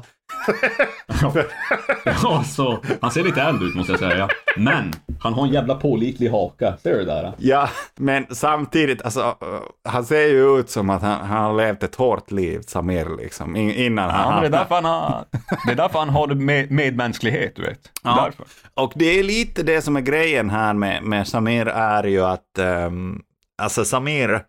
[2.22, 4.28] Ja, så, han ser lite äldre ut måste jag säga.
[4.58, 6.78] Men han har en jävla pålitlig haka.
[6.78, 7.34] Ser du det där?
[7.38, 11.84] Ja, men samtidigt, alltså, uh, han ser ju ut som att han, han har levt
[11.84, 14.34] ett hårt liv, Samir, liksom, in, innan Ja, han...
[14.34, 15.26] men det, är därför han har,
[15.66, 17.92] det är därför han har med, medmänsklighet, du vet.
[18.04, 18.24] Ja.
[18.26, 18.46] Därför.
[18.74, 22.60] Och det är lite det som är grejen här med, med Samir är ju att,
[22.88, 23.22] um,
[23.62, 24.42] alltså Samir,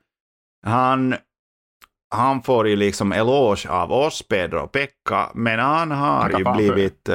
[0.67, 1.15] han,
[2.11, 7.09] han får ju liksom eloge av oss, Pedro och Pekka, men han har ju blivit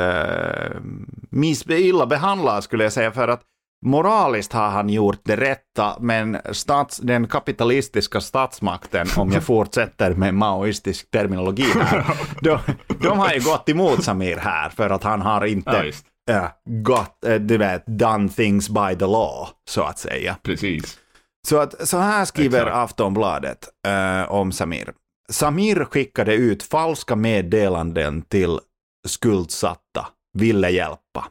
[1.30, 3.42] miss, illa behandlad skulle jag säga, för att
[3.86, 10.34] moraliskt har han gjort det rätta, men stats, den kapitalistiska statsmakten, om jag fortsätter med
[10.34, 12.06] maoistisk terminologi här,
[12.42, 12.60] de,
[13.02, 15.92] de har ju gått emot Samir här, för att han har inte
[16.28, 16.48] Ja, uh,
[16.82, 20.38] got, uh, du vet, done things by the law, så att säga.
[20.44, 20.98] Precis.
[21.46, 22.76] Så, att, så här skriver Exakt.
[22.76, 24.94] Aftonbladet eh, om Samir.
[25.30, 28.60] Samir skickade ut falska meddelanden till
[29.08, 31.28] skuldsatta, ville hjälpa.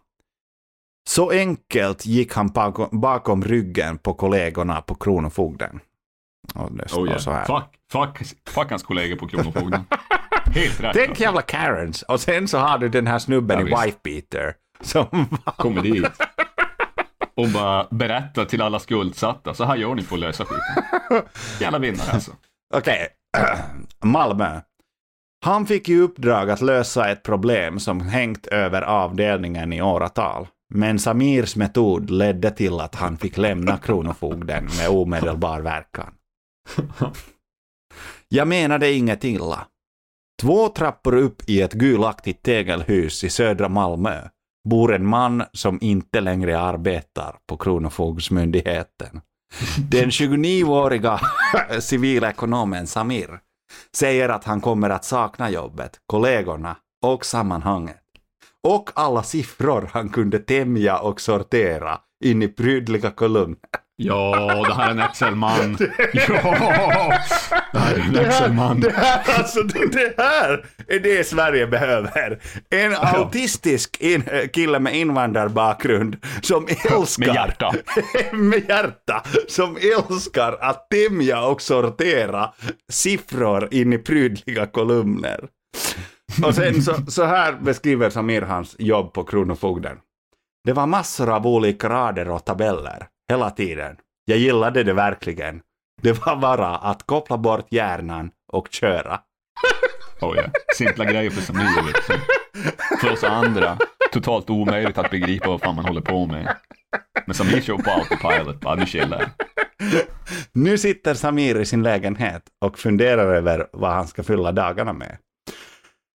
[1.09, 5.81] Så enkelt gick han bakom, bakom ryggen på kollegorna på Kronofogden.
[6.55, 7.19] Och det står Oh yeah.
[7.19, 7.45] så här.
[7.45, 9.85] fuck, fuck, fuck hans kollegor på Kronofogden.
[10.47, 10.93] Helt rätt.
[10.95, 11.23] Tänk alltså.
[11.23, 12.03] jävla Karens.
[12.03, 13.87] Och sen så har du den här snubben Ja, i.
[13.87, 14.55] Wife Beater.
[14.81, 16.05] Som Kommer dit.
[17.37, 21.23] Och bara berätta till alla skuldsatta, så här gör ni för att lösa skiten.
[21.61, 22.33] Jävla vinnare alltså.
[22.75, 23.09] Okej,
[24.05, 24.61] Malmö.
[25.45, 30.47] Han fick i uppdrag att lösa ett problem som hängt över avdelningen i åratal.
[30.75, 36.15] Men Samirs metod ledde till att han fick lämna Kronofogden med omedelbar verkan.
[38.29, 39.67] Jag menade inget illa.
[40.43, 44.29] Två trappor upp i ett gulaktigt tegelhus i södra Malmö
[44.69, 49.21] bor en man som inte längre arbetar på Kronofogdsmyndigheten.
[49.91, 51.21] Den 29-åriga
[51.81, 53.39] civilekonomen Samir
[53.97, 58.01] säger att han kommer att sakna jobbet, kollegorna och sammanhanget.
[58.63, 63.84] Och alla siffror han kunde tämja och sortera in i prydliga kolumner.
[63.97, 65.77] Ja, det här är en Excel-man.
[66.29, 67.13] Ja,
[67.73, 68.81] det här är en Excel-man.
[68.81, 72.41] Det här, alltså, det, det här är det Sverige behöver.
[72.71, 77.27] En autistisk in, kille med invandrarbakgrund som älskar...
[77.27, 77.73] Med hjärta.
[78.33, 79.23] med hjärta.
[79.49, 82.51] Som älskar att tämja och sortera
[82.93, 85.49] siffror in i prydliga kolumner.
[86.47, 89.97] Och sen så, så här beskriver Samir hans jobb på Kronofogden.
[90.65, 93.97] Det var massor av olika rader och tabeller hela tiden.
[94.25, 95.61] Jag gillade det verkligen.
[96.03, 99.21] Det var bara att koppla bort hjärnan och köra.
[100.21, 100.51] Oh, yeah.
[100.77, 102.17] Simpla grejer för Samir liksom.
[103.01, 103.79] För oss andra,
[104.13, 106.57] totalt omöjligt att begripa vad fan man håller på med.
[107.27, 109.31] Men Samir kör på autopilot, bara nu chillar.
[110.53, 115.19] Nu sitter Samir i sin lägenhet och funderar över vad han ska fylla dagarna med.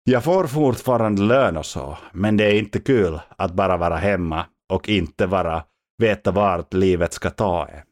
[0.04, 4.46] Jag får fortfarande lön och så, men det är inte kul att bara vara hemma
[4.74, 5.64] och inte vara
[5.98, 7.84] veta vart livet ska ta en.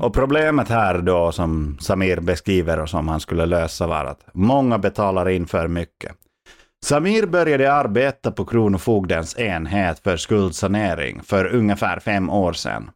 [0.00, 4.78] Och problemet här då som Samir beskriver och som han skulle lösa var att många
[4.78, 6.16] betalar in för mycket.
[6.84, 12.90] Samir började arbeta på Kronofogdens enhet för skuldsanering för ungefär fem år sedan.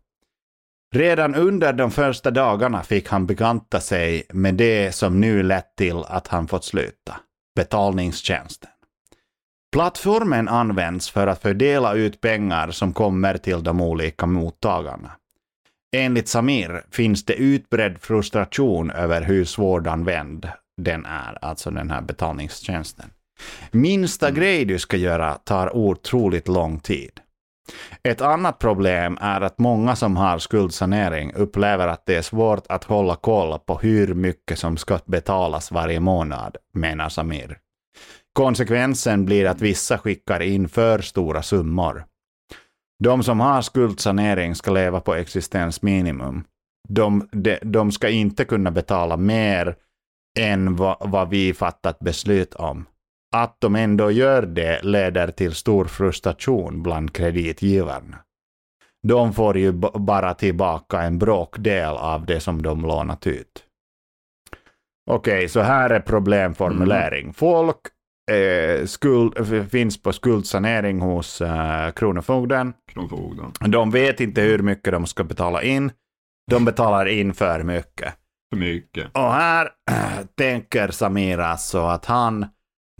[0.94, 6.02] Redan under de första dagarna fick han bekanta sig med det som nu lett till
[6.06, 7.16] att han fått sluta.
[7.56, 8.70] Betalningstjänsten.
[9.76, 15.10] Plattformen används för att fördela ut pengar som kommer till de olika mottagarna.
[15.96, 20.48] Enligt Samir finns det utbredd frustration över hur svåranvänd
[20.82, 23.10] den är, alltså den här betalningstjänsten.
[23.70, 27.20] Minsta grej du ska göra tar otroligt lång tid.
[28.02, 32.84] Ett annat problem är att många som har skuldsanering upplever att det är svårt att
[32.84, 37.58] hålla koll på hur mycket som ska betalas varje månad, menar Samir.
[38.36, 42.04] Konsekvensen blir att vissa skickar in för stora summor.
[43.04, 46.44] De som har skuldsanering ska leva på existensminimum.
[46.88, 49.76] De, de, de ska inte kunna betala mer
[50.38, 52.86] än vad, vad vi fattat beslut om.
[53.36, 58.16] Att de ändå gör det leder till stor frustration bland kreditgivarna.
[59.02, 63.64] De får ju bara tillbaka en bråkdel av det som de lånat ut.
[65.10, 67.32] Okej, så här är problemformulering.
[67.32, 67.95] Folk
[68.30, 72.72] eh, skuld, finns på skuldsanering hos eh, Kronofogden.
[72.92, 73.52] Kronofogden.
[73.60, 75.92] De vet inte hur mycket de ska betala in.
[76.50, 78.14] De betalar in för mycket.
[78.50, 79.06] För mycket.
[79.12, 79.68] Och här
[80.38, 82.46] tänker Samir alltså att han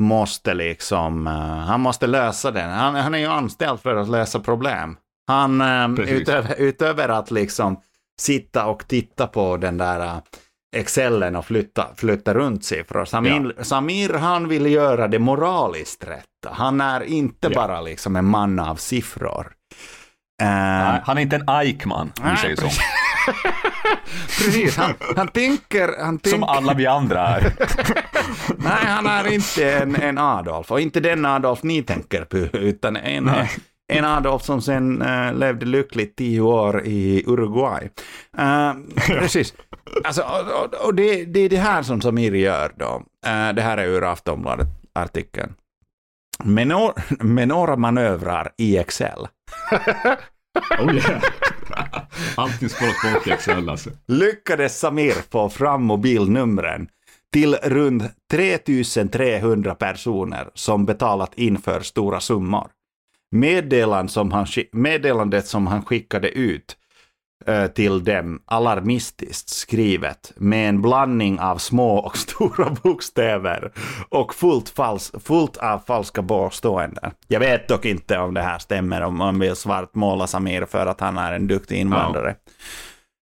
[0.02, 2.70] måste liksom, eh, han måste lösa den.
[2.70, 4.96] Han, han är ju anställd för att lösa problem.
[5.26, 6.20] Han, eh, Precis.
[6.20, 7.80] utöver, utöver att liksom
[8.20, 10.18] sitta och titta på den där eh,
[10.76, 13.04] Excelen och flytta, flytta runt siffror.
[13.04, 16.50] Samir, Samir han vill göra det moraliskt rätta.
[16.54, 17.54] Han är inte Ja.
[17.54, 19.46] bara liksom en man av siffror.
[20.42, 22.68] Eh, Nej, han är inte en Eichmann, om vi Nej, säger så.
[24.44, 26.04] Precis, han, han tänker...
[26.04, 27.42] Han tänker Som alla vi andra är.
[28.56, 30.70] Nej, han är inte en, en Adolf.
[30.72, 33.30] Och inte den Adolf ni tänker på, utan en,
[33.92, 37.90] en Adolf som sen eh, levde lyckligt tio år i Uruguay.
[38.38, 38.72] Eh,
[39.06, 39.54] precis.
[40.04, 43.02] Alltså, och och, och det, det är det här som Samir gör då.
[43.26, 45.54] Eh, det här är ur Aftonbladet-artikeln.
[46.44, 49.28] Med, med några manövrar i Excel
[50.80, 51.22] Oh yeah.
[52.36, 53.90] Allting sparas bort i Excel alltså.
[54.06, 56.88] lyckades Samir få fram mobilnumren
[57.32, 62.68] till runt 3300 personer som betalat in för stora summor.
[63.32, 66.76] Meddelan som han, meddelandet som han skickade ut
[67.46, 73.72] eh, till dem alarmistiskt skrivet med en blandning av små och stora bokstäver
[74.08, 77.10] och fullt, fals, fullt av falska påståenden.
[77.28, 81.00] Jag vet dock inte om det här stämmer, om man vill svartmåla Samir för att
[81.00, 82.34] han är en duktig invandrare.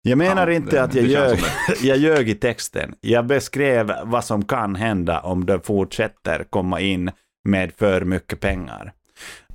[0.07, 1.39] Jag menar Ja, inte det- att jag ljög,
[1.81, 2.95] jag ljög i texten.
[3.01, 7.11] Jag beskrev vad som kan hända om de fortsätter komma in
[7.49, 8.91] med för mycket pengar.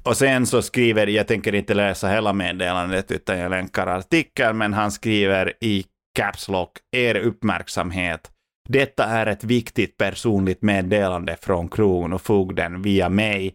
[0.03, 4.75] Och sen så skriver, jag tänker inte läsa hela meddelandet utan jag länkar artikeln, men
[4.75, 5.85] han skriver i
[6.19, 8.31] Caps Lock, er uppmärksamhet.
[8.69, 13.55] Detta är ett viktigt personligt meddelande från Kronofogden via mig,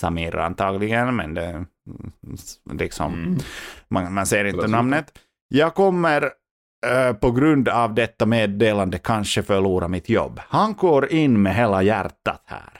[0.00, 1.66] Samir antagligen, men det mm,
[2.72, 3.38] liksom, Mm.
[3.88, 5.18] man, man ser inte namnet.
[5.48, 6.30] Jag kommer
[6.86, 10.40] eh, på grund av detta meddelande kanske förlora mitt jobb.
[10.48, 12.75] Han går in med hela hjärtat här.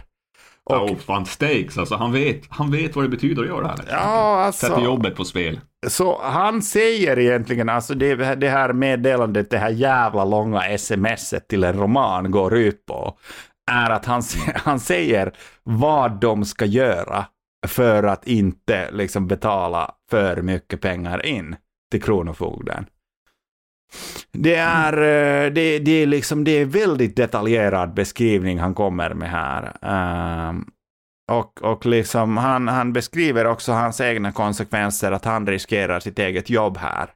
[0.71, 1.95] Och, oh, fan stakes alltså.
[1.97, 3.77] Han vet, han vet vad det betyder att göra det här.
[3.77, 3.99] liksom.
[3.99, 5.61] ja, alltså, Sätter jobbet på spel.
[5.87, 11.65] så han säger egentligen, alltså det, det här meddelandet, det här jävla långa smset till
[11.65, 13.19] en roman går ut på,
[13.71, 14.23] är att han,
[14.55, 17.27] han säger vad de ska göra
[17.67, 21.57] för att inte liksom betala för mycket pengar in
[21.91, 22.87] till Kronofogden.
[24.33, 29.31] Det är, eh, det, det, är liksom, det är väldigt detaljerad beskrivning han kommer med
[29.31, 29.77] här.
[29.83, 30.65] Ehm,
[31.33, 36.51] och, och liksom han, han beskriver också hans egna konsekvenser, att han riskerar sitt eget
[36.51, 37.09] jobb här.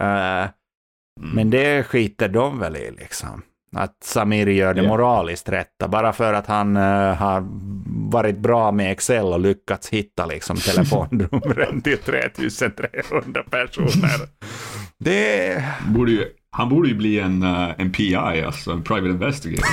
[0.00, 0.50] Eh,
[1.20, 1.34] Mm.
[1.34, 3.42] Men det skiter de väl i liksom.
[3.76, 7.46] Att Samir gör det moraliskt rätta, bara för att han eh, har
[8.10, 14.28] varit bra med Excel och lyckats hitta liksom telefonnumren till 3300 personer.
[15.04, 19.68] Det Borde ju, han borde ju bli en, eh, en PI, alltså en private investigator.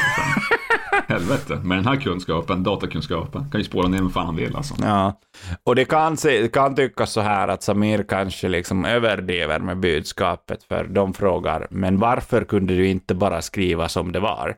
[1.08, 4.76] Helvete, med den här kunskapen, datakunskapen, kan ju spåra ner vem fan han vill alltså.
[4.82, 5.20] Ja,
[5.64, 10.64] och det kan, se, kan tyckas så här att Samir kanske liksom överdriver med budskapet,
[10.64, 14.56] för de frågar, men varför kunde du inte bara skriva som det var?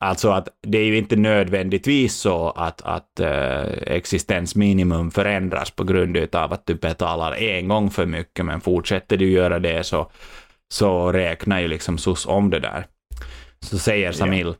[0.00, 6.34] Alltså att det är ju inte nödvändigtvis så att, att eh, existensminimum förändras på grund
[6.34, 10.10] av att du betalar en gång för mycket, men fortsätter du göra det så,
[10.72, 12.86] så räknar ju liksom SOS om det där.
[13.60, 14.54] Så säger Samir,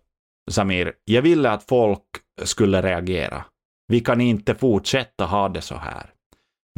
[0.51, 2.03] Samir, jag ville att folk
[2.43, 3.45] skulle reagera.
[3.89, 6.11] Vi kan inte fortsätta ha det så här.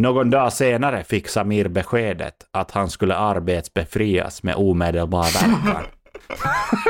[0.03, 5.85] Någon dag senare fick Samir beskedet att han skulle arbetsbefrias med omedelbar verkan.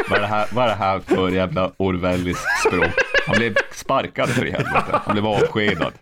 [0.09, 2.95] Vad är det här, vad är det här för jävla orwelliskt språk?
[3.27, 5.01] Han blev sparkad för i helvete.
[5.05, 5.93] Han blev avskedad.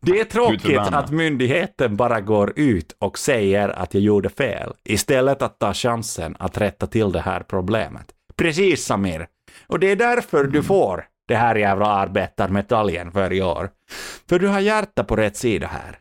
[0.00, 5.42] Det är tråkigt att myndigheten bara går ut och säger att jag gjorde fel, istället
[5.42, 8.06] att ta chansen att rätta till det här problemet.
[8.36, 9.26] Precis Samir.
[9.66, 13.70] Och det är därför du får det här jävla arbetarmedaljen för i år.
[14.28, 15.98] För du har hjärta på rätt sida här.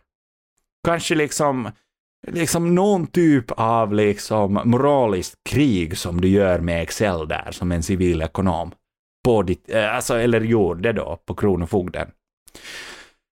[0.85, 1.71] Kanske liksom,
[2.27, 7.83] liksom någon typ av liksom moraliskt krig som du gör med Excel där som en
[7.83, 8.71] civilekonom.
[9.25, 12.07] På ditt, eh, alltså, eller gjorde då på Kronofogden.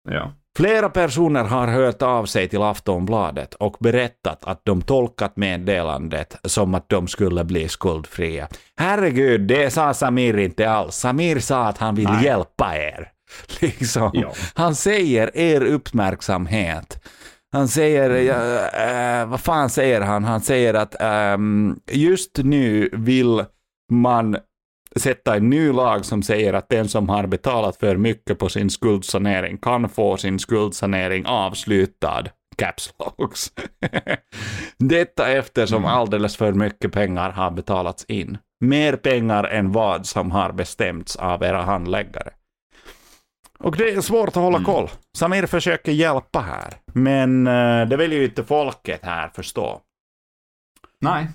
[0.09, 0.33] Ja.
[0.57, 6.75] Flera personer har hört av sig till Aftonbladet och berättat att de tolkat meddelandet som
[6.75, 8.47] att de skulle bli skuldfria.
[8.79, 10.95] Herregud, det sa Samir inte alls.
[10.95, 13.11] Samir sa att han vill hjälpa er.
[13.61, 14.11] Liksom.
[14.13, 14.33] Ja.
[14.53, 17.03] Han säger er uppmärksamhet.
[17.51, 20.23] Han säger, ja, eh, vad fan säger han?
[20.23, 23.45] Han säger att ehm, just nu vill
[23.91, 24.37] man
[24.95, 28.69] sätta en ny lag som säger att den som har betalat för mycket på sin
[28.69, 32.23] skuldsanering kan få sin skuldsanering avslutad.
[32.57, 33.51] Caps locks.
[34.77, 38.37] Detta eftersom alldeles för mycket pengar har betalats in.
[38.59, 42.31] Mer pengar än vad som har bestämts av era handläggare.
[43.59, 44.89] Och det är svårt att hålla koll.
[45.17, 49.81] Samir försöker hjälpa här, men eh, det vill ju inte folket här förstå.
[51.01, 51.27] Nej,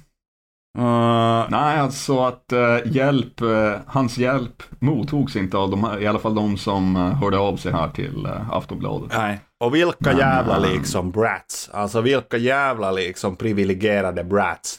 [0.79, 6.07] Eh, nej alltså att eh, hjälp, eh, hans hjälp mottogs inte av de här, i
[6.07, 9.13] alla fall de som uh, hörde av sig här till uh, Aftonbladet.
[9.19, 9.41] Nej.
[9.65, 11.71] Och vilka Men, jävla liksom brats.
[11.73, 14.79] Alltså vilka jävla liksom privilegierade brats.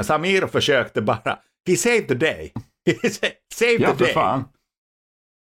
[0.00, 2.52] Samir försökte bara, he saved the day.
[3.02, 4.14] He sa- saved Ja, the för day.
[4.14, 4.44] fan.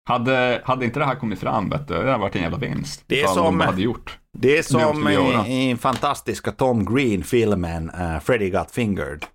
[0.09, 3.03] Hade, hade inte det här kommit fram, vet du, det hade varit en jävla vinst.
[3.07, 4.17] Det är som- de hade gjort.
[4.37, 9.25] Det är som i, i fantastiska Tom Green-filmen uh, Freddy Got Fingered.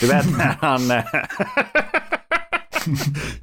[0.00, 0.90] Du vet när han...
[0.90, 1.04] eh,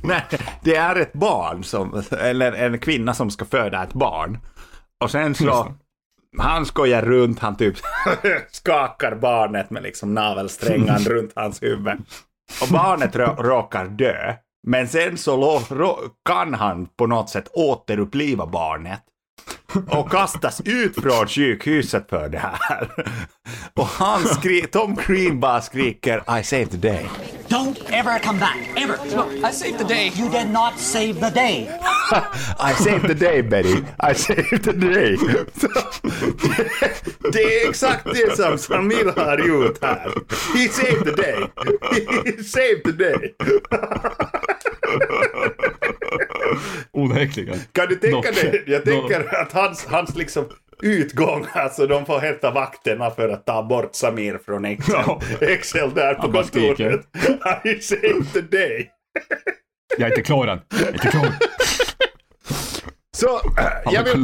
[0.04, 0.22] Nej,
[0.64, 4.38] det är ett barn som, eller en kvinna som ska föda ett barn.
[5.04, 5.74] Och sen så,
[6.38, 7.76] han skojar runt, han typ
[8.52, 11.98] skakar barnet med liksom navelsträngan runt hans huvud.
[12.62, 14.34] Och barnet rå- råkar dö.
[14.68, 15.59] Men sen så lo,
[16.26, 19.01] kan han på något sätt återuppliva barnet.
[19.88, 22.90] Och kastas ut från sjukhuset för det här.
[23.74, 27.06] Och han skri, Tom Green bara skriker I saved the day.
[27.48, 28.96] Don't ever come back, ever.
[29.50, 30.12] I saved the day.
[30.16, 31.70] You did not save the day.
[32.60, 33.84] I saved the day Betty.
[34.00, 35.18] I saved the day.
[37.32, 40.12] Det är exakt det som Samir har gjort här.
[40.56, 41.48] He saved the day.
[42.26, 43.36] He saved the day.
[46.94, 47.60] Onekligen.
[47.72, 48.64] Kan du tänka Dock- dig?
[48.68, 50.46] Jag dock- tänker att hans, hans liksom
[50.82, 55.22] utgång, alltså de får hämta vakterna för att ta bort Samir från Excel, Ja.
[55.41, 57.02] Excel där på kontoret.
[57.64, 58.89] I saved the day.
[59.98, 60.60] Jag är inte klar än.
[60.72, 61.26] Jag är inte klar.
[63.18, 64.24] Så, äh, jag vill.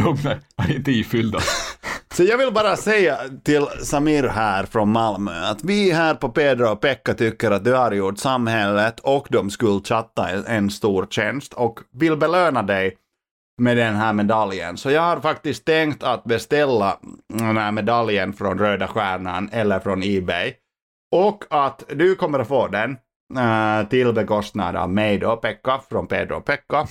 [0.55, 1.39] Jag är inte ifyllda.
[2.13, 6.67] så jag vill bara säga till Samir här från Malmö att vi här på Pedro
[6.67, 11.79] och Pekka tycker att du har gjort samhället och de skuldsatta en stor tjänst och
[11.91, 12.97] vill belöna dig
[13.61, 14.77] med den här medaljen.
[14.77, 16.97] Så jag har faktiskt tänkt att beställa
[17.33, 20.53] den här medaljen från Röda Stjärnan eller från Ebay.
[21.15, 22.97] Och att du kommer att få den
[23.37, 26.87] äh, till bekostnad av mig då, Pekka, från Pedro och Pekka.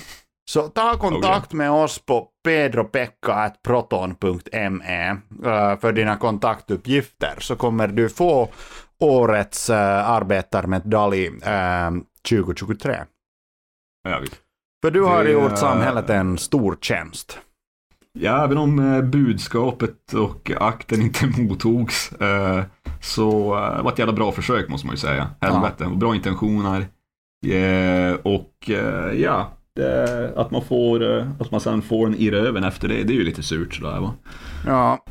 [0.49, 5.09] Så ta kontakt med oss på pedropekka.proton.me
[5.45, 8.49] äh, för dina kontaktuppgifter så kommer du få
[9.01, 11.91] årets äh, arbetarmedalj äh,
[12.31, 12.97] 2023.
[14.09, 14.37] Ja, visst.
[14.83, 17.39] För du har Det- gjort samhället en stor tjänst.
[18.19, 22.11] Ja, även om budskapet och akten inte mottogs
[23.01, 25.31] så det var ett jävla bra försök måste man ju säga.
[25.41, 26.87] Helvete, bra intentioner.
[27.47, 28.71] Eh, och
[29.15, 29.49] ja,
[29.79, 33.13] det, att man får, eh, att man sen får en i röven efter det, det
[33.13, 34.15] är ju lite surt sådär va.
[34.67, 35.05] Ja,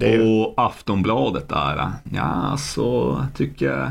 [0.00, 3.90] Eh, ju- Och Aftonbladet där, ja så tycker jag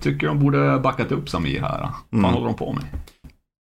[0.00, 1.88] tycker de borde backat upp Samir här.
[2.10, 2.34] Vad Mm.
[2.34, 2.84] håller de på med?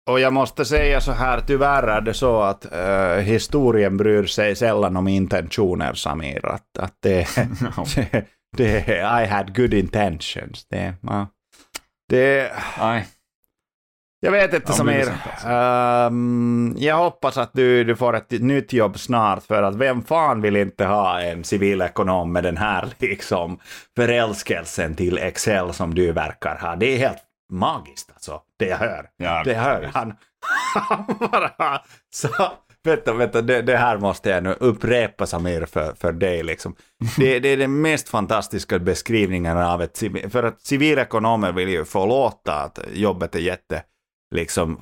[0.10, 4.56] och jag måste säga så här, tyvärr är det så att eh, historien bryr sig
[4.56, 6.46] sällan om intentioner, Samir.
[6.46, 7.28] Att, att det,
[7.96, 8.26] det,
[8.58, 10.66] det, I had good intentions.
[10.70, 11.28] Det, ja.
[12.10, 13.06] det, Nej,
[14.20, 15.00] jag vet inte Samir.
[15.00, 15.48] inte alltså.
[15.48, 20.42] Ehm, jag hoppas att du, du får ett nytt jobb snart för att vem fan
[20.42, 23.60] vill inte ha en civilekonom med den här liksom
[23.96, 26.76] förälskelsen till Excel som du verkar ha.
[26.76, 29.10] Det är helt magiskt alltså, det jag hör.
[29.18, 29.90] Ja, det jag hör.
[29.94, 30.14] Han,
[30.74, 31.82] han bara...
[32.14, 32.30] Så,
[32.84, 36.76] vänta, vänta, det, det här måste jag nu upprepa Samir för, för dig liksom.
[37.18, 42.06] Det, det är den mest fantastiska beskrivningen av ett för att civilekonomer vill ju få
[42.06, 43.84] låta att jobbet är jätte
[44.36, 44.80] liksom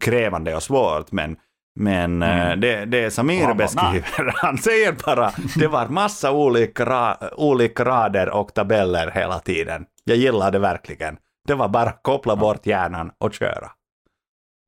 [0.00, 1.36] krävande och svårt, men
[1.80, 6.84] men eh, det, det Samir han bara, beskriver, han säger bara det var massa olika,
[6.84, 9.86] ra, olika rader och tabeller hela tiden.
[10.04, 11.16] Jag gillar det verkligen.
[11.46, 13.70] Det var bara koppla bort hjärnan och köra.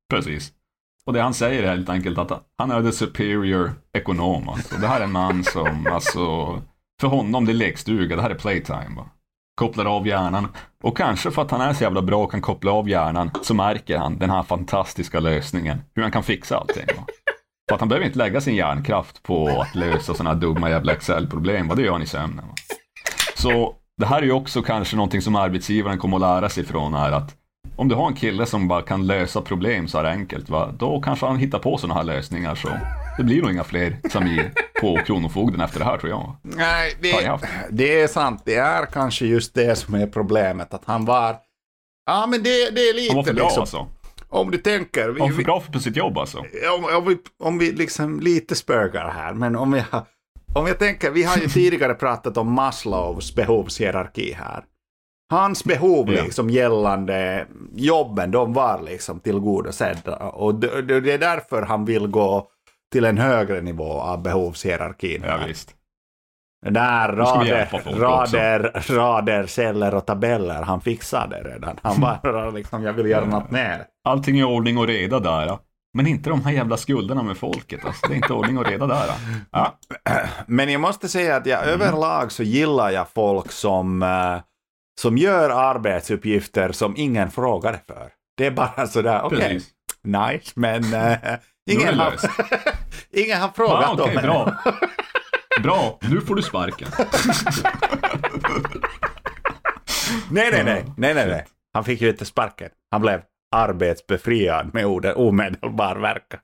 [0.09, 0.53] precis.
[1.05, 4.49] Och det han säger är helt enkelt att han är the superior ekonom.
[4.49, 4.75] Alltså.
[4.75, 6.21] Det här är en man som, alltså,
[7.01, 8.95] för honom det är lekstuga, det här är playtime.
[8.95, 9.09] Va?
[9.57, 10.47] Kopplar av hjärnan.
[10.83, 13.53] Och kanske för att han är så jävla bra och kan koppla av hjärnan så
[13.53, 15.81] märker han den här fantastiska lösningen.
[15.95, 16.85] Hur han kan fixa allting.
[16.97, 17.05] Va?
[17.69, 20.93] För att han behöver inte lägga sin hjärnkraft på att lösa sådana här dumma jävla
[20.93, 21.71] Excel-problem.
[21.75, 22.45] Det gör han i sömnen.
[22.47, 22.53] Va?
[23.35, 26.93] Så det här är ju också kanske någonting som arbetsgivaren kommer att lära sig från
[26.93, 27.35] är att
[27.75, 30.71] om du har en kille som bara kan lösa problem så här enkelt, va?
[30.79, 32.55] då kanske han hittar på sådana här lösningar.
[32.55, 32.69] Så
[33.17, 34.51] det blir nog inga fler Samir
[34.81, 36.37] på Kronofogden efter det här tror jag.
[36.41, 37.45] Nej, haft.
[37.69, 38.41] det är sant.
[38.45, 40.73] Det är kanske just det som är problemet.
[40.73, 41.35] Att han var...
[42.05, 43.61] Ja, men det, det är lite Han var för bra liksom...
[43.61, 43.87] alltså.
[44.29, 45.09] Om du tänker...
[45.09, 46.37] Vi, Han var för bra på sitt jobb alltså.
[46.77, 50.05] om, om, vi, om vi liksom lite spökar här, men om jag,
[50.53, 54.63] om jag tänker, vi har ju tidigare pratat om Maslows behovshierarki här.
[55.29, 60.17] Hans behov liksom gällande jobben, de var liksom tillgodosedda.
[60.17, 62.49] Och det, det det är därför han vill gå
[62.91, 65.23] till en högre nivå av behovshierarkin.
[65.25, 65.73] Ja, visst.
[66.65, 67.69] Där rader,
[67.99, 71.79] rader, rader, celler och tabeller, han fixade det redan.
[71.83, 73.85] Han bara liksom, jag vill göra något mer.
[74.09, 75.45] Allting är ordning och reda där.
[75.47, 75.59] ja.
[75.93, 77.85] Men inte de här jävla skulderna med folket.
[77.85, 78.07] Alltså.
[78.07, 79.11] Det är inte ordning och reda där.
[79.51, 79.77] ja.
[80.47, 84.37] Men jag måste säga att jag överlag så gillar jag folk som, eh,
[85.01, 88.11] som gör arbetsuppgifter som ingen frågar för.
[88.37, 89.69] Det är bara sådär, okej, Precis.
[90.03, 92.13] nice, men är ingen, har,
[93.11, 94.57] ingen har frågat Ah, Okej, om bra.
[95.63, 96.87] Bra, nu får du sparken.
[100.31, 101.45] Nej, nej, nej, nej, nej, nej.
[101.73, 102.69] Han fick ju inte sparken.
[102.91, 103.21] Han blev
[103.55, 106.39] arbetsbefriad med orden omedelbar verkan.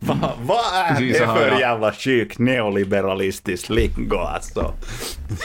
[0.00, 0.96] Va, vad är Mm.
[0.96, 1.60] Precis det för ja.
[1.60, 4.74] jävla sjuk neoliberalistisk lingo alltså?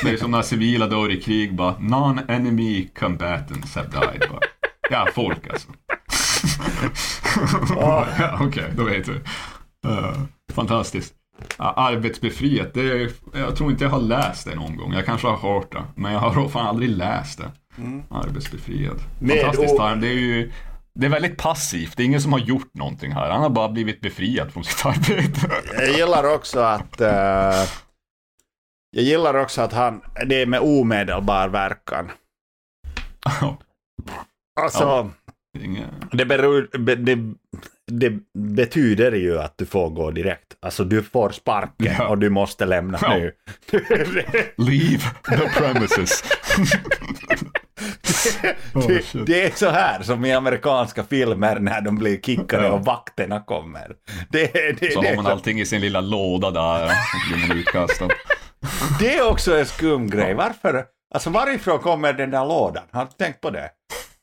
[0.03, 4.29] Det är som när civila dör i krig bara Non-enemy combatants have died.
[4.29, 4.39] Bara.
[4.89, 5.67] Ja, folk alltså.
[7.69, 8.07] Ja,
[8.41, 9.15] Okej, då vet vi.
[9.87, 10.13] Eh,
[10.53, 11.13] fantastiskt.
[11.57, 14.93] Ja, arbetsbefriat, det är, jag tror inte jag har läst det någon gång.
[14.93, 17.51] Jag kanske har hört det, men jag har fan aldrig läst det.
[18.09, 18.97] Arbetsbefriad.
[19.19, 20.01] Med Fantastiskt term.
[20.01, 20.51] Det är ju
[20.99, 21.97] det är väldigt passivt.
[21.97, 23.29] Det är ingen som har gjort någonting här.
[23.29, 25.51] Han har bara blivit befriad från sitt arbete.
[25.77, 27.01] Jag gillar också att...
[27.01, 27.69] eh,
[28.91, 30.01] jag gillar också att han...
[30.25, 32.11] Det är med omedelbar verkan.
[34.61, 35.09] Alltså, Ja.
[36.11, 37.17] Det, beror, be, det,
[37.91, 40.55] det betyder ju att du får gå direkt.
[40.61, 42.07] Alltså du får sparken Ja.
[42.07, 43.17] och du måste lämna Ja.
[43.17, 43.31] nu.
[44.57, 46.23] Leave the premises.
[48.73, 49.25] Oh, det, shit.
[49.25, 53.91] det är så här som i amerikanska filmer när de blir kickade och vakterna kommer.
[54.93, 56.87] Så har man allting i sin lilla låda där.
[56.87, 58.07] Så blir man utkastad.
[58.99, 60.33] det är också en skum grej.
[60.33, 60.85] Varför?
[61.13, 62.83] Alltså varifrån kommer den där lådan?
[62.91, 63.69] Har du tänkt på det?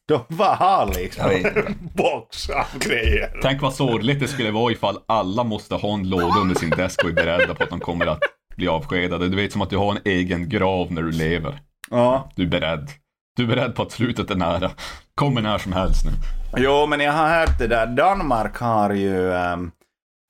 [0.08, 3.38] De bara har liksom en box av grejer.
[3.42, 7.04] Tänk vad sorgligt det skulle vara ifall alla måste ha en låda under sin desk
[7.04, 8.20] och är beredda på att de kommer att
[8.56, 9.28] bli avskedade.
[9.28, 11.58] Du vet som att du har en egen grav när du lever.
[11.90, 12.30] Ja.
[12.36, 12.88] Du är beredd.
[13.36, 14.70] Du är beredd på att slutet är nära.
[15.14, 16.10] Kommer när som helst nu.
[16.56, 17.86] Jo, men jag har hört det där.
[17.86, 19.70] Danmark har ju um,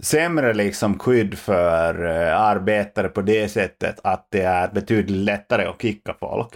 [0.02, 5.82] sämre liksom skydd för eh, arbetare på det sättet att det är betydligt lättare att
[5.82, 6.50] kicka folk.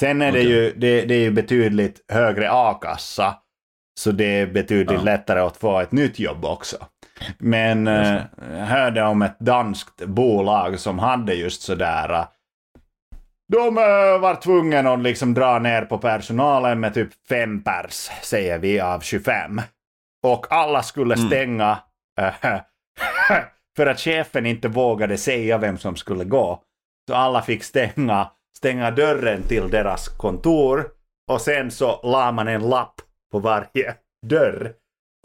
[0.00, 0.50] Sen är det Okej.
[0.50, 3.34] ju det, det är ju betydligt högre a-kassa.
[4.00, 5.02] Så det är betydligt Ja.
[5.02, 6.76] lättare att få ett nytt jobb också.
[7.38, 8.20] Men eh,
[8.52, 12.24] jag hörde om ett danskt bolag som hade just sådär eh,
[13.52, 18.58] de eh, var tvungna att liksom dra ner på personalen med typ fem pers, säger
[18.58, 19.60] vi, av 25.
[20.26, 21.26] Och alla skulle Mm.
[21.26, 21.78] stänga
[22.20, 22.34] eh,
[23.76, 26.62] för att chefen inte vågade säga vem som skulle gå.
[27.08, 30.88] Så alla fick stänga, stänga dörren till deras kontor
[31.32, 32.94] och sen så la man en lapp
[33.32, 33.94] på varje
[34.26, 34.72] dörr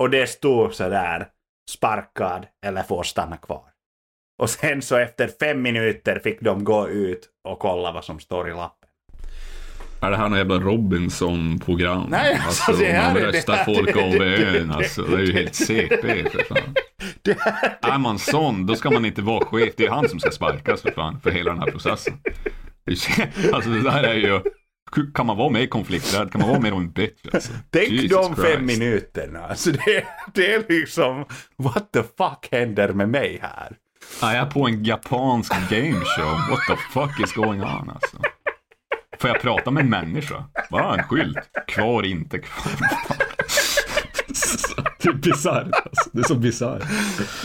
[0.02, 1.28] och det stod så där
[1.72, 3.64] sparkad eller får stanna kvar.
[4.42, 8.50] Och sen så efter fem minuter fick de gå ut och kolla vad som står
[8.50, 8.90] i lappen.
[10.02, 12.08] Är det här någon jävla Robinson-program?
[12.10, 15.02] Nej, alltså, det här man är- det röstar här- folk det- det- ön alltså.
[15.02, 16.76] Det är ju helt CP för fan.
[17.22, 19.74] Det här, Är man sån, då ska man inte vara chef.
[19.78, 22.14] Det är han som ska sparkas för fan, för hela den här processen.
[23.54, 24.42] Alltså det där är ju...
[25.14, 26.32] Kan man vara mer konflikträdd?
[26.32, 27.52] Kan man vara mer en bitch alltså?
[27.70, 28.80] tänk Jesus de fem Christ.
[28.80, 29.40] minuterna.
[29.48, 31.26] Alltså det, det är liksom,
[31.58, 33.78] what the fuck händer med mig här?
[34.22, 36.50] Ja, jag är på en japansk gameshow.
[36.50, 38.18] What the fuck is going on alltså?
[39.20, 40.44] Får jag prata med en människa?
[40.70, 41.38] Vad en skylt?
[41.68, 42.72] Kvar, inte kvar.
[45.02, 46.10] Det är bisarrt alltså.
[46.14, 46.84] Det är så bisarrt.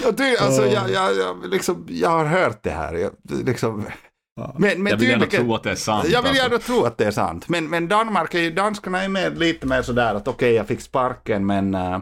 [0.03, 2.95] Jag, ty, alltså, jag, jag, jag, liksom, jag har hört det här.
[2.95, 3.12] Jag,
[3.47, 3.87] liksom,
[4.59, 6.09] men, men Jag vill gärna tro att det är sant.
[6.09, 6.43] Jag vill alltså.
[6.43, 7.49] gärna tro att det är sant.
[7.49, 10.80] Men, men Danmark är ju, danskarna är med, lite mer sådär att okej, jag fick
[10.80, 11.99] sparken, men eh,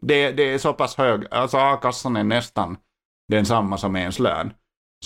[0.00, 2.76] det, det är så pass hög, alltså a-kassan är nästan
[3.28, 4.52] densamma som ens lön.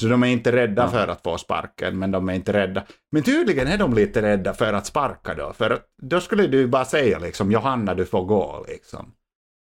[0.01, 0.89] Så de är inte rädda Ja.
[0.89, 2.85] för att få sparken, men de är inte rädda.
[3.13, 6.85] Men tydligen är de lite rädda för att sparka då, för då skulle du bara
[6.85, 9.13] säga liksom Johanna, du får gå liksom.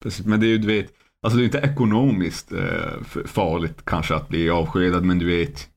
[0.03, 0.93] Precis, men det är ju, du vet,
[1.23, 5.69] alltså det är inte ekonomiskt eh, farligt kanske att bli avskedad, men du vet,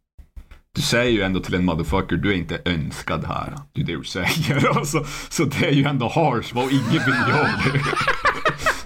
[0.76, 3.54] du säger ju ändå till en motherfucker, du är inte önskad här.
[3.74, 4.68] Det är det du säger.
[4.78, 7.80] Alltså, så det är ju ändå harsh, vad ingen vill göra det.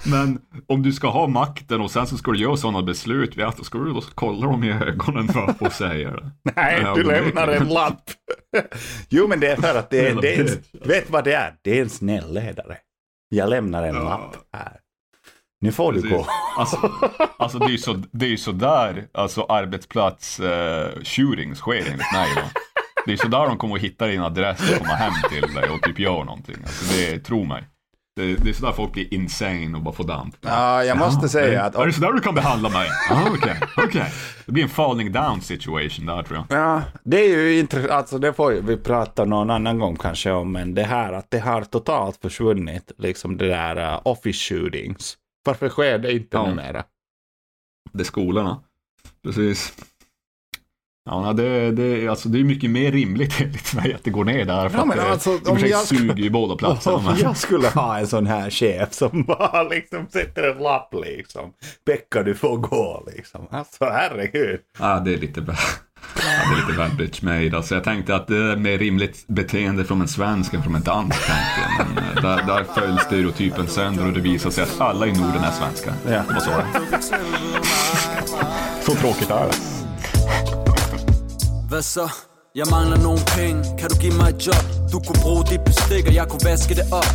[0.11, 3.57] Men om du ska ha makten och sen så ska du göra sådana beslut, vet,
[3.57, 6.31] då ska du då kolla dem i ögonen för och säga det.
[6.55, 8.01] Nej, du lämnar en lapp.
[9.09, 10.47] jo, men det är för att det är, det är en,
[10.87, 11.53] vet vad det är?
[11.61, 12.77] Det är en snäll ledare.
[13.29, 14.03] Jag lämnar en Ja.
[14.03, 14.73] lapp här.
[15.61, 16.27] Nu får du gå.
[16.57, 16.91] Alltså,
[17.37, 22.13] alltså det är ju så, det är så där alltså arbetsplats eh, shootings sker enligt
[22.13, 22.27] mig.
[22.35, 22.41] Då.
[23.05, 25.69] Det är så där de kommer att hitta din adress och komma hem till dig
[25.69, 26.55] och typ göra någonting.
[26.63, 27.63] Alltså det, tro mig.
[28.15, 30.35] Det, det är så där folk blir insane och bara får damp.
[30.41, 31.75] Ja, jag måste säga att...
[31.75, 32.87] Är det så där du kan behandla mig?
[33.11, 34.11] Ah, Okej, okej.
[34.45, 36.59] Det blir en falling down situation där tror jag.
[36.59, 37.91] Ja, det är ju intressant.
[37.91, 40.51] Alltså det får vi prata någon annan gång kanske om.
[40.51, 42.91] Men det här att det har totalt försvunnit.
[42.97, 45.17] Liksom det där uh, office shootings.
[45.45, 46.47] Varför sker det inte Ja.
[46.47, 46.83] numera?
[47.93, 48.63] Det är skolorna.
[49.23, 49.73] Precis.
[51.05, 54.45] Ja, det, det, alltså, det är mycket mer rimligt enligt mig att det går ner
[54.45, 54.69] där.
[54.69, 56.95] För Ja, att men det, alltså, om jag skulle- suger ju båda platserna.
[56.97, 57.17] Om Men...
[57.17, 61.53] jag skulle ha en sån här chef som bara liksom sätter en lapp liksom.
[61.85, 63.47] Pekka du får gå liksom.
[63.51, 64.59] Alltså herregud.
[64.79, 65.55] Ja, det är lite väl,
[66.15, 67.57] ja, det är lite väl bitch made.
[67.57, 70.81] Alltså, jag tänkte att det är mer rimligt beteende från en svensk än från en
[70.81, 71.17] dansk.
[71.17, 71.87] tänkte jag.
[71.95, 75.43] Men eh, där, där föll stereotypen sönder och det visade sig att alla i Norden
[75.43, 75.93] är svenskar.
[76.05, 76.23] Ja.
[76.27, 76.51] Det var så.
[78.81, 79.55] Så tråkigt är det.
[82.55, 84.63] Jeg mangler nogle penge, kan du give mig et job?
[84.91, 87.11] Du kunne bruge dit bestik, og jeg kunne vaske det op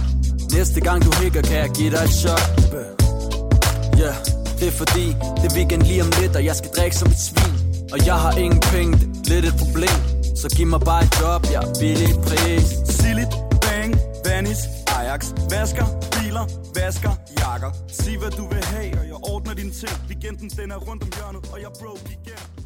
[0.56, 4.14] Næste gang du hikker, kan jeg give dig et shot Ja, yeah,
[4.58, 5.06] det er fordi,
[5.36, 7.53] det er weekend lige om lidt, og jeg skal drikke som et svin
[7.94, 8.92] Og jeg har ingen penge,
[9.24, 9.98] det er lidt et problem.
[10.36, 12.66] Så giv mig bare et job, jeg er billig i pris.
[12.98, 13.34] Silligt,
[13.64, 13.90] bang,
[14.24, 14.60] Vanis,
[14.98, 15.20] Ajax.
[15.52, 16.44] Vasker, biler,
[16.78, 17.70] vasker, jakker.
[17.98, 19.94] Sig hvad du vil have, og jeg ordner dine ting.
[20.08, 22.63] Weekenden den er rundt om hjørnet, og jeg broke igen.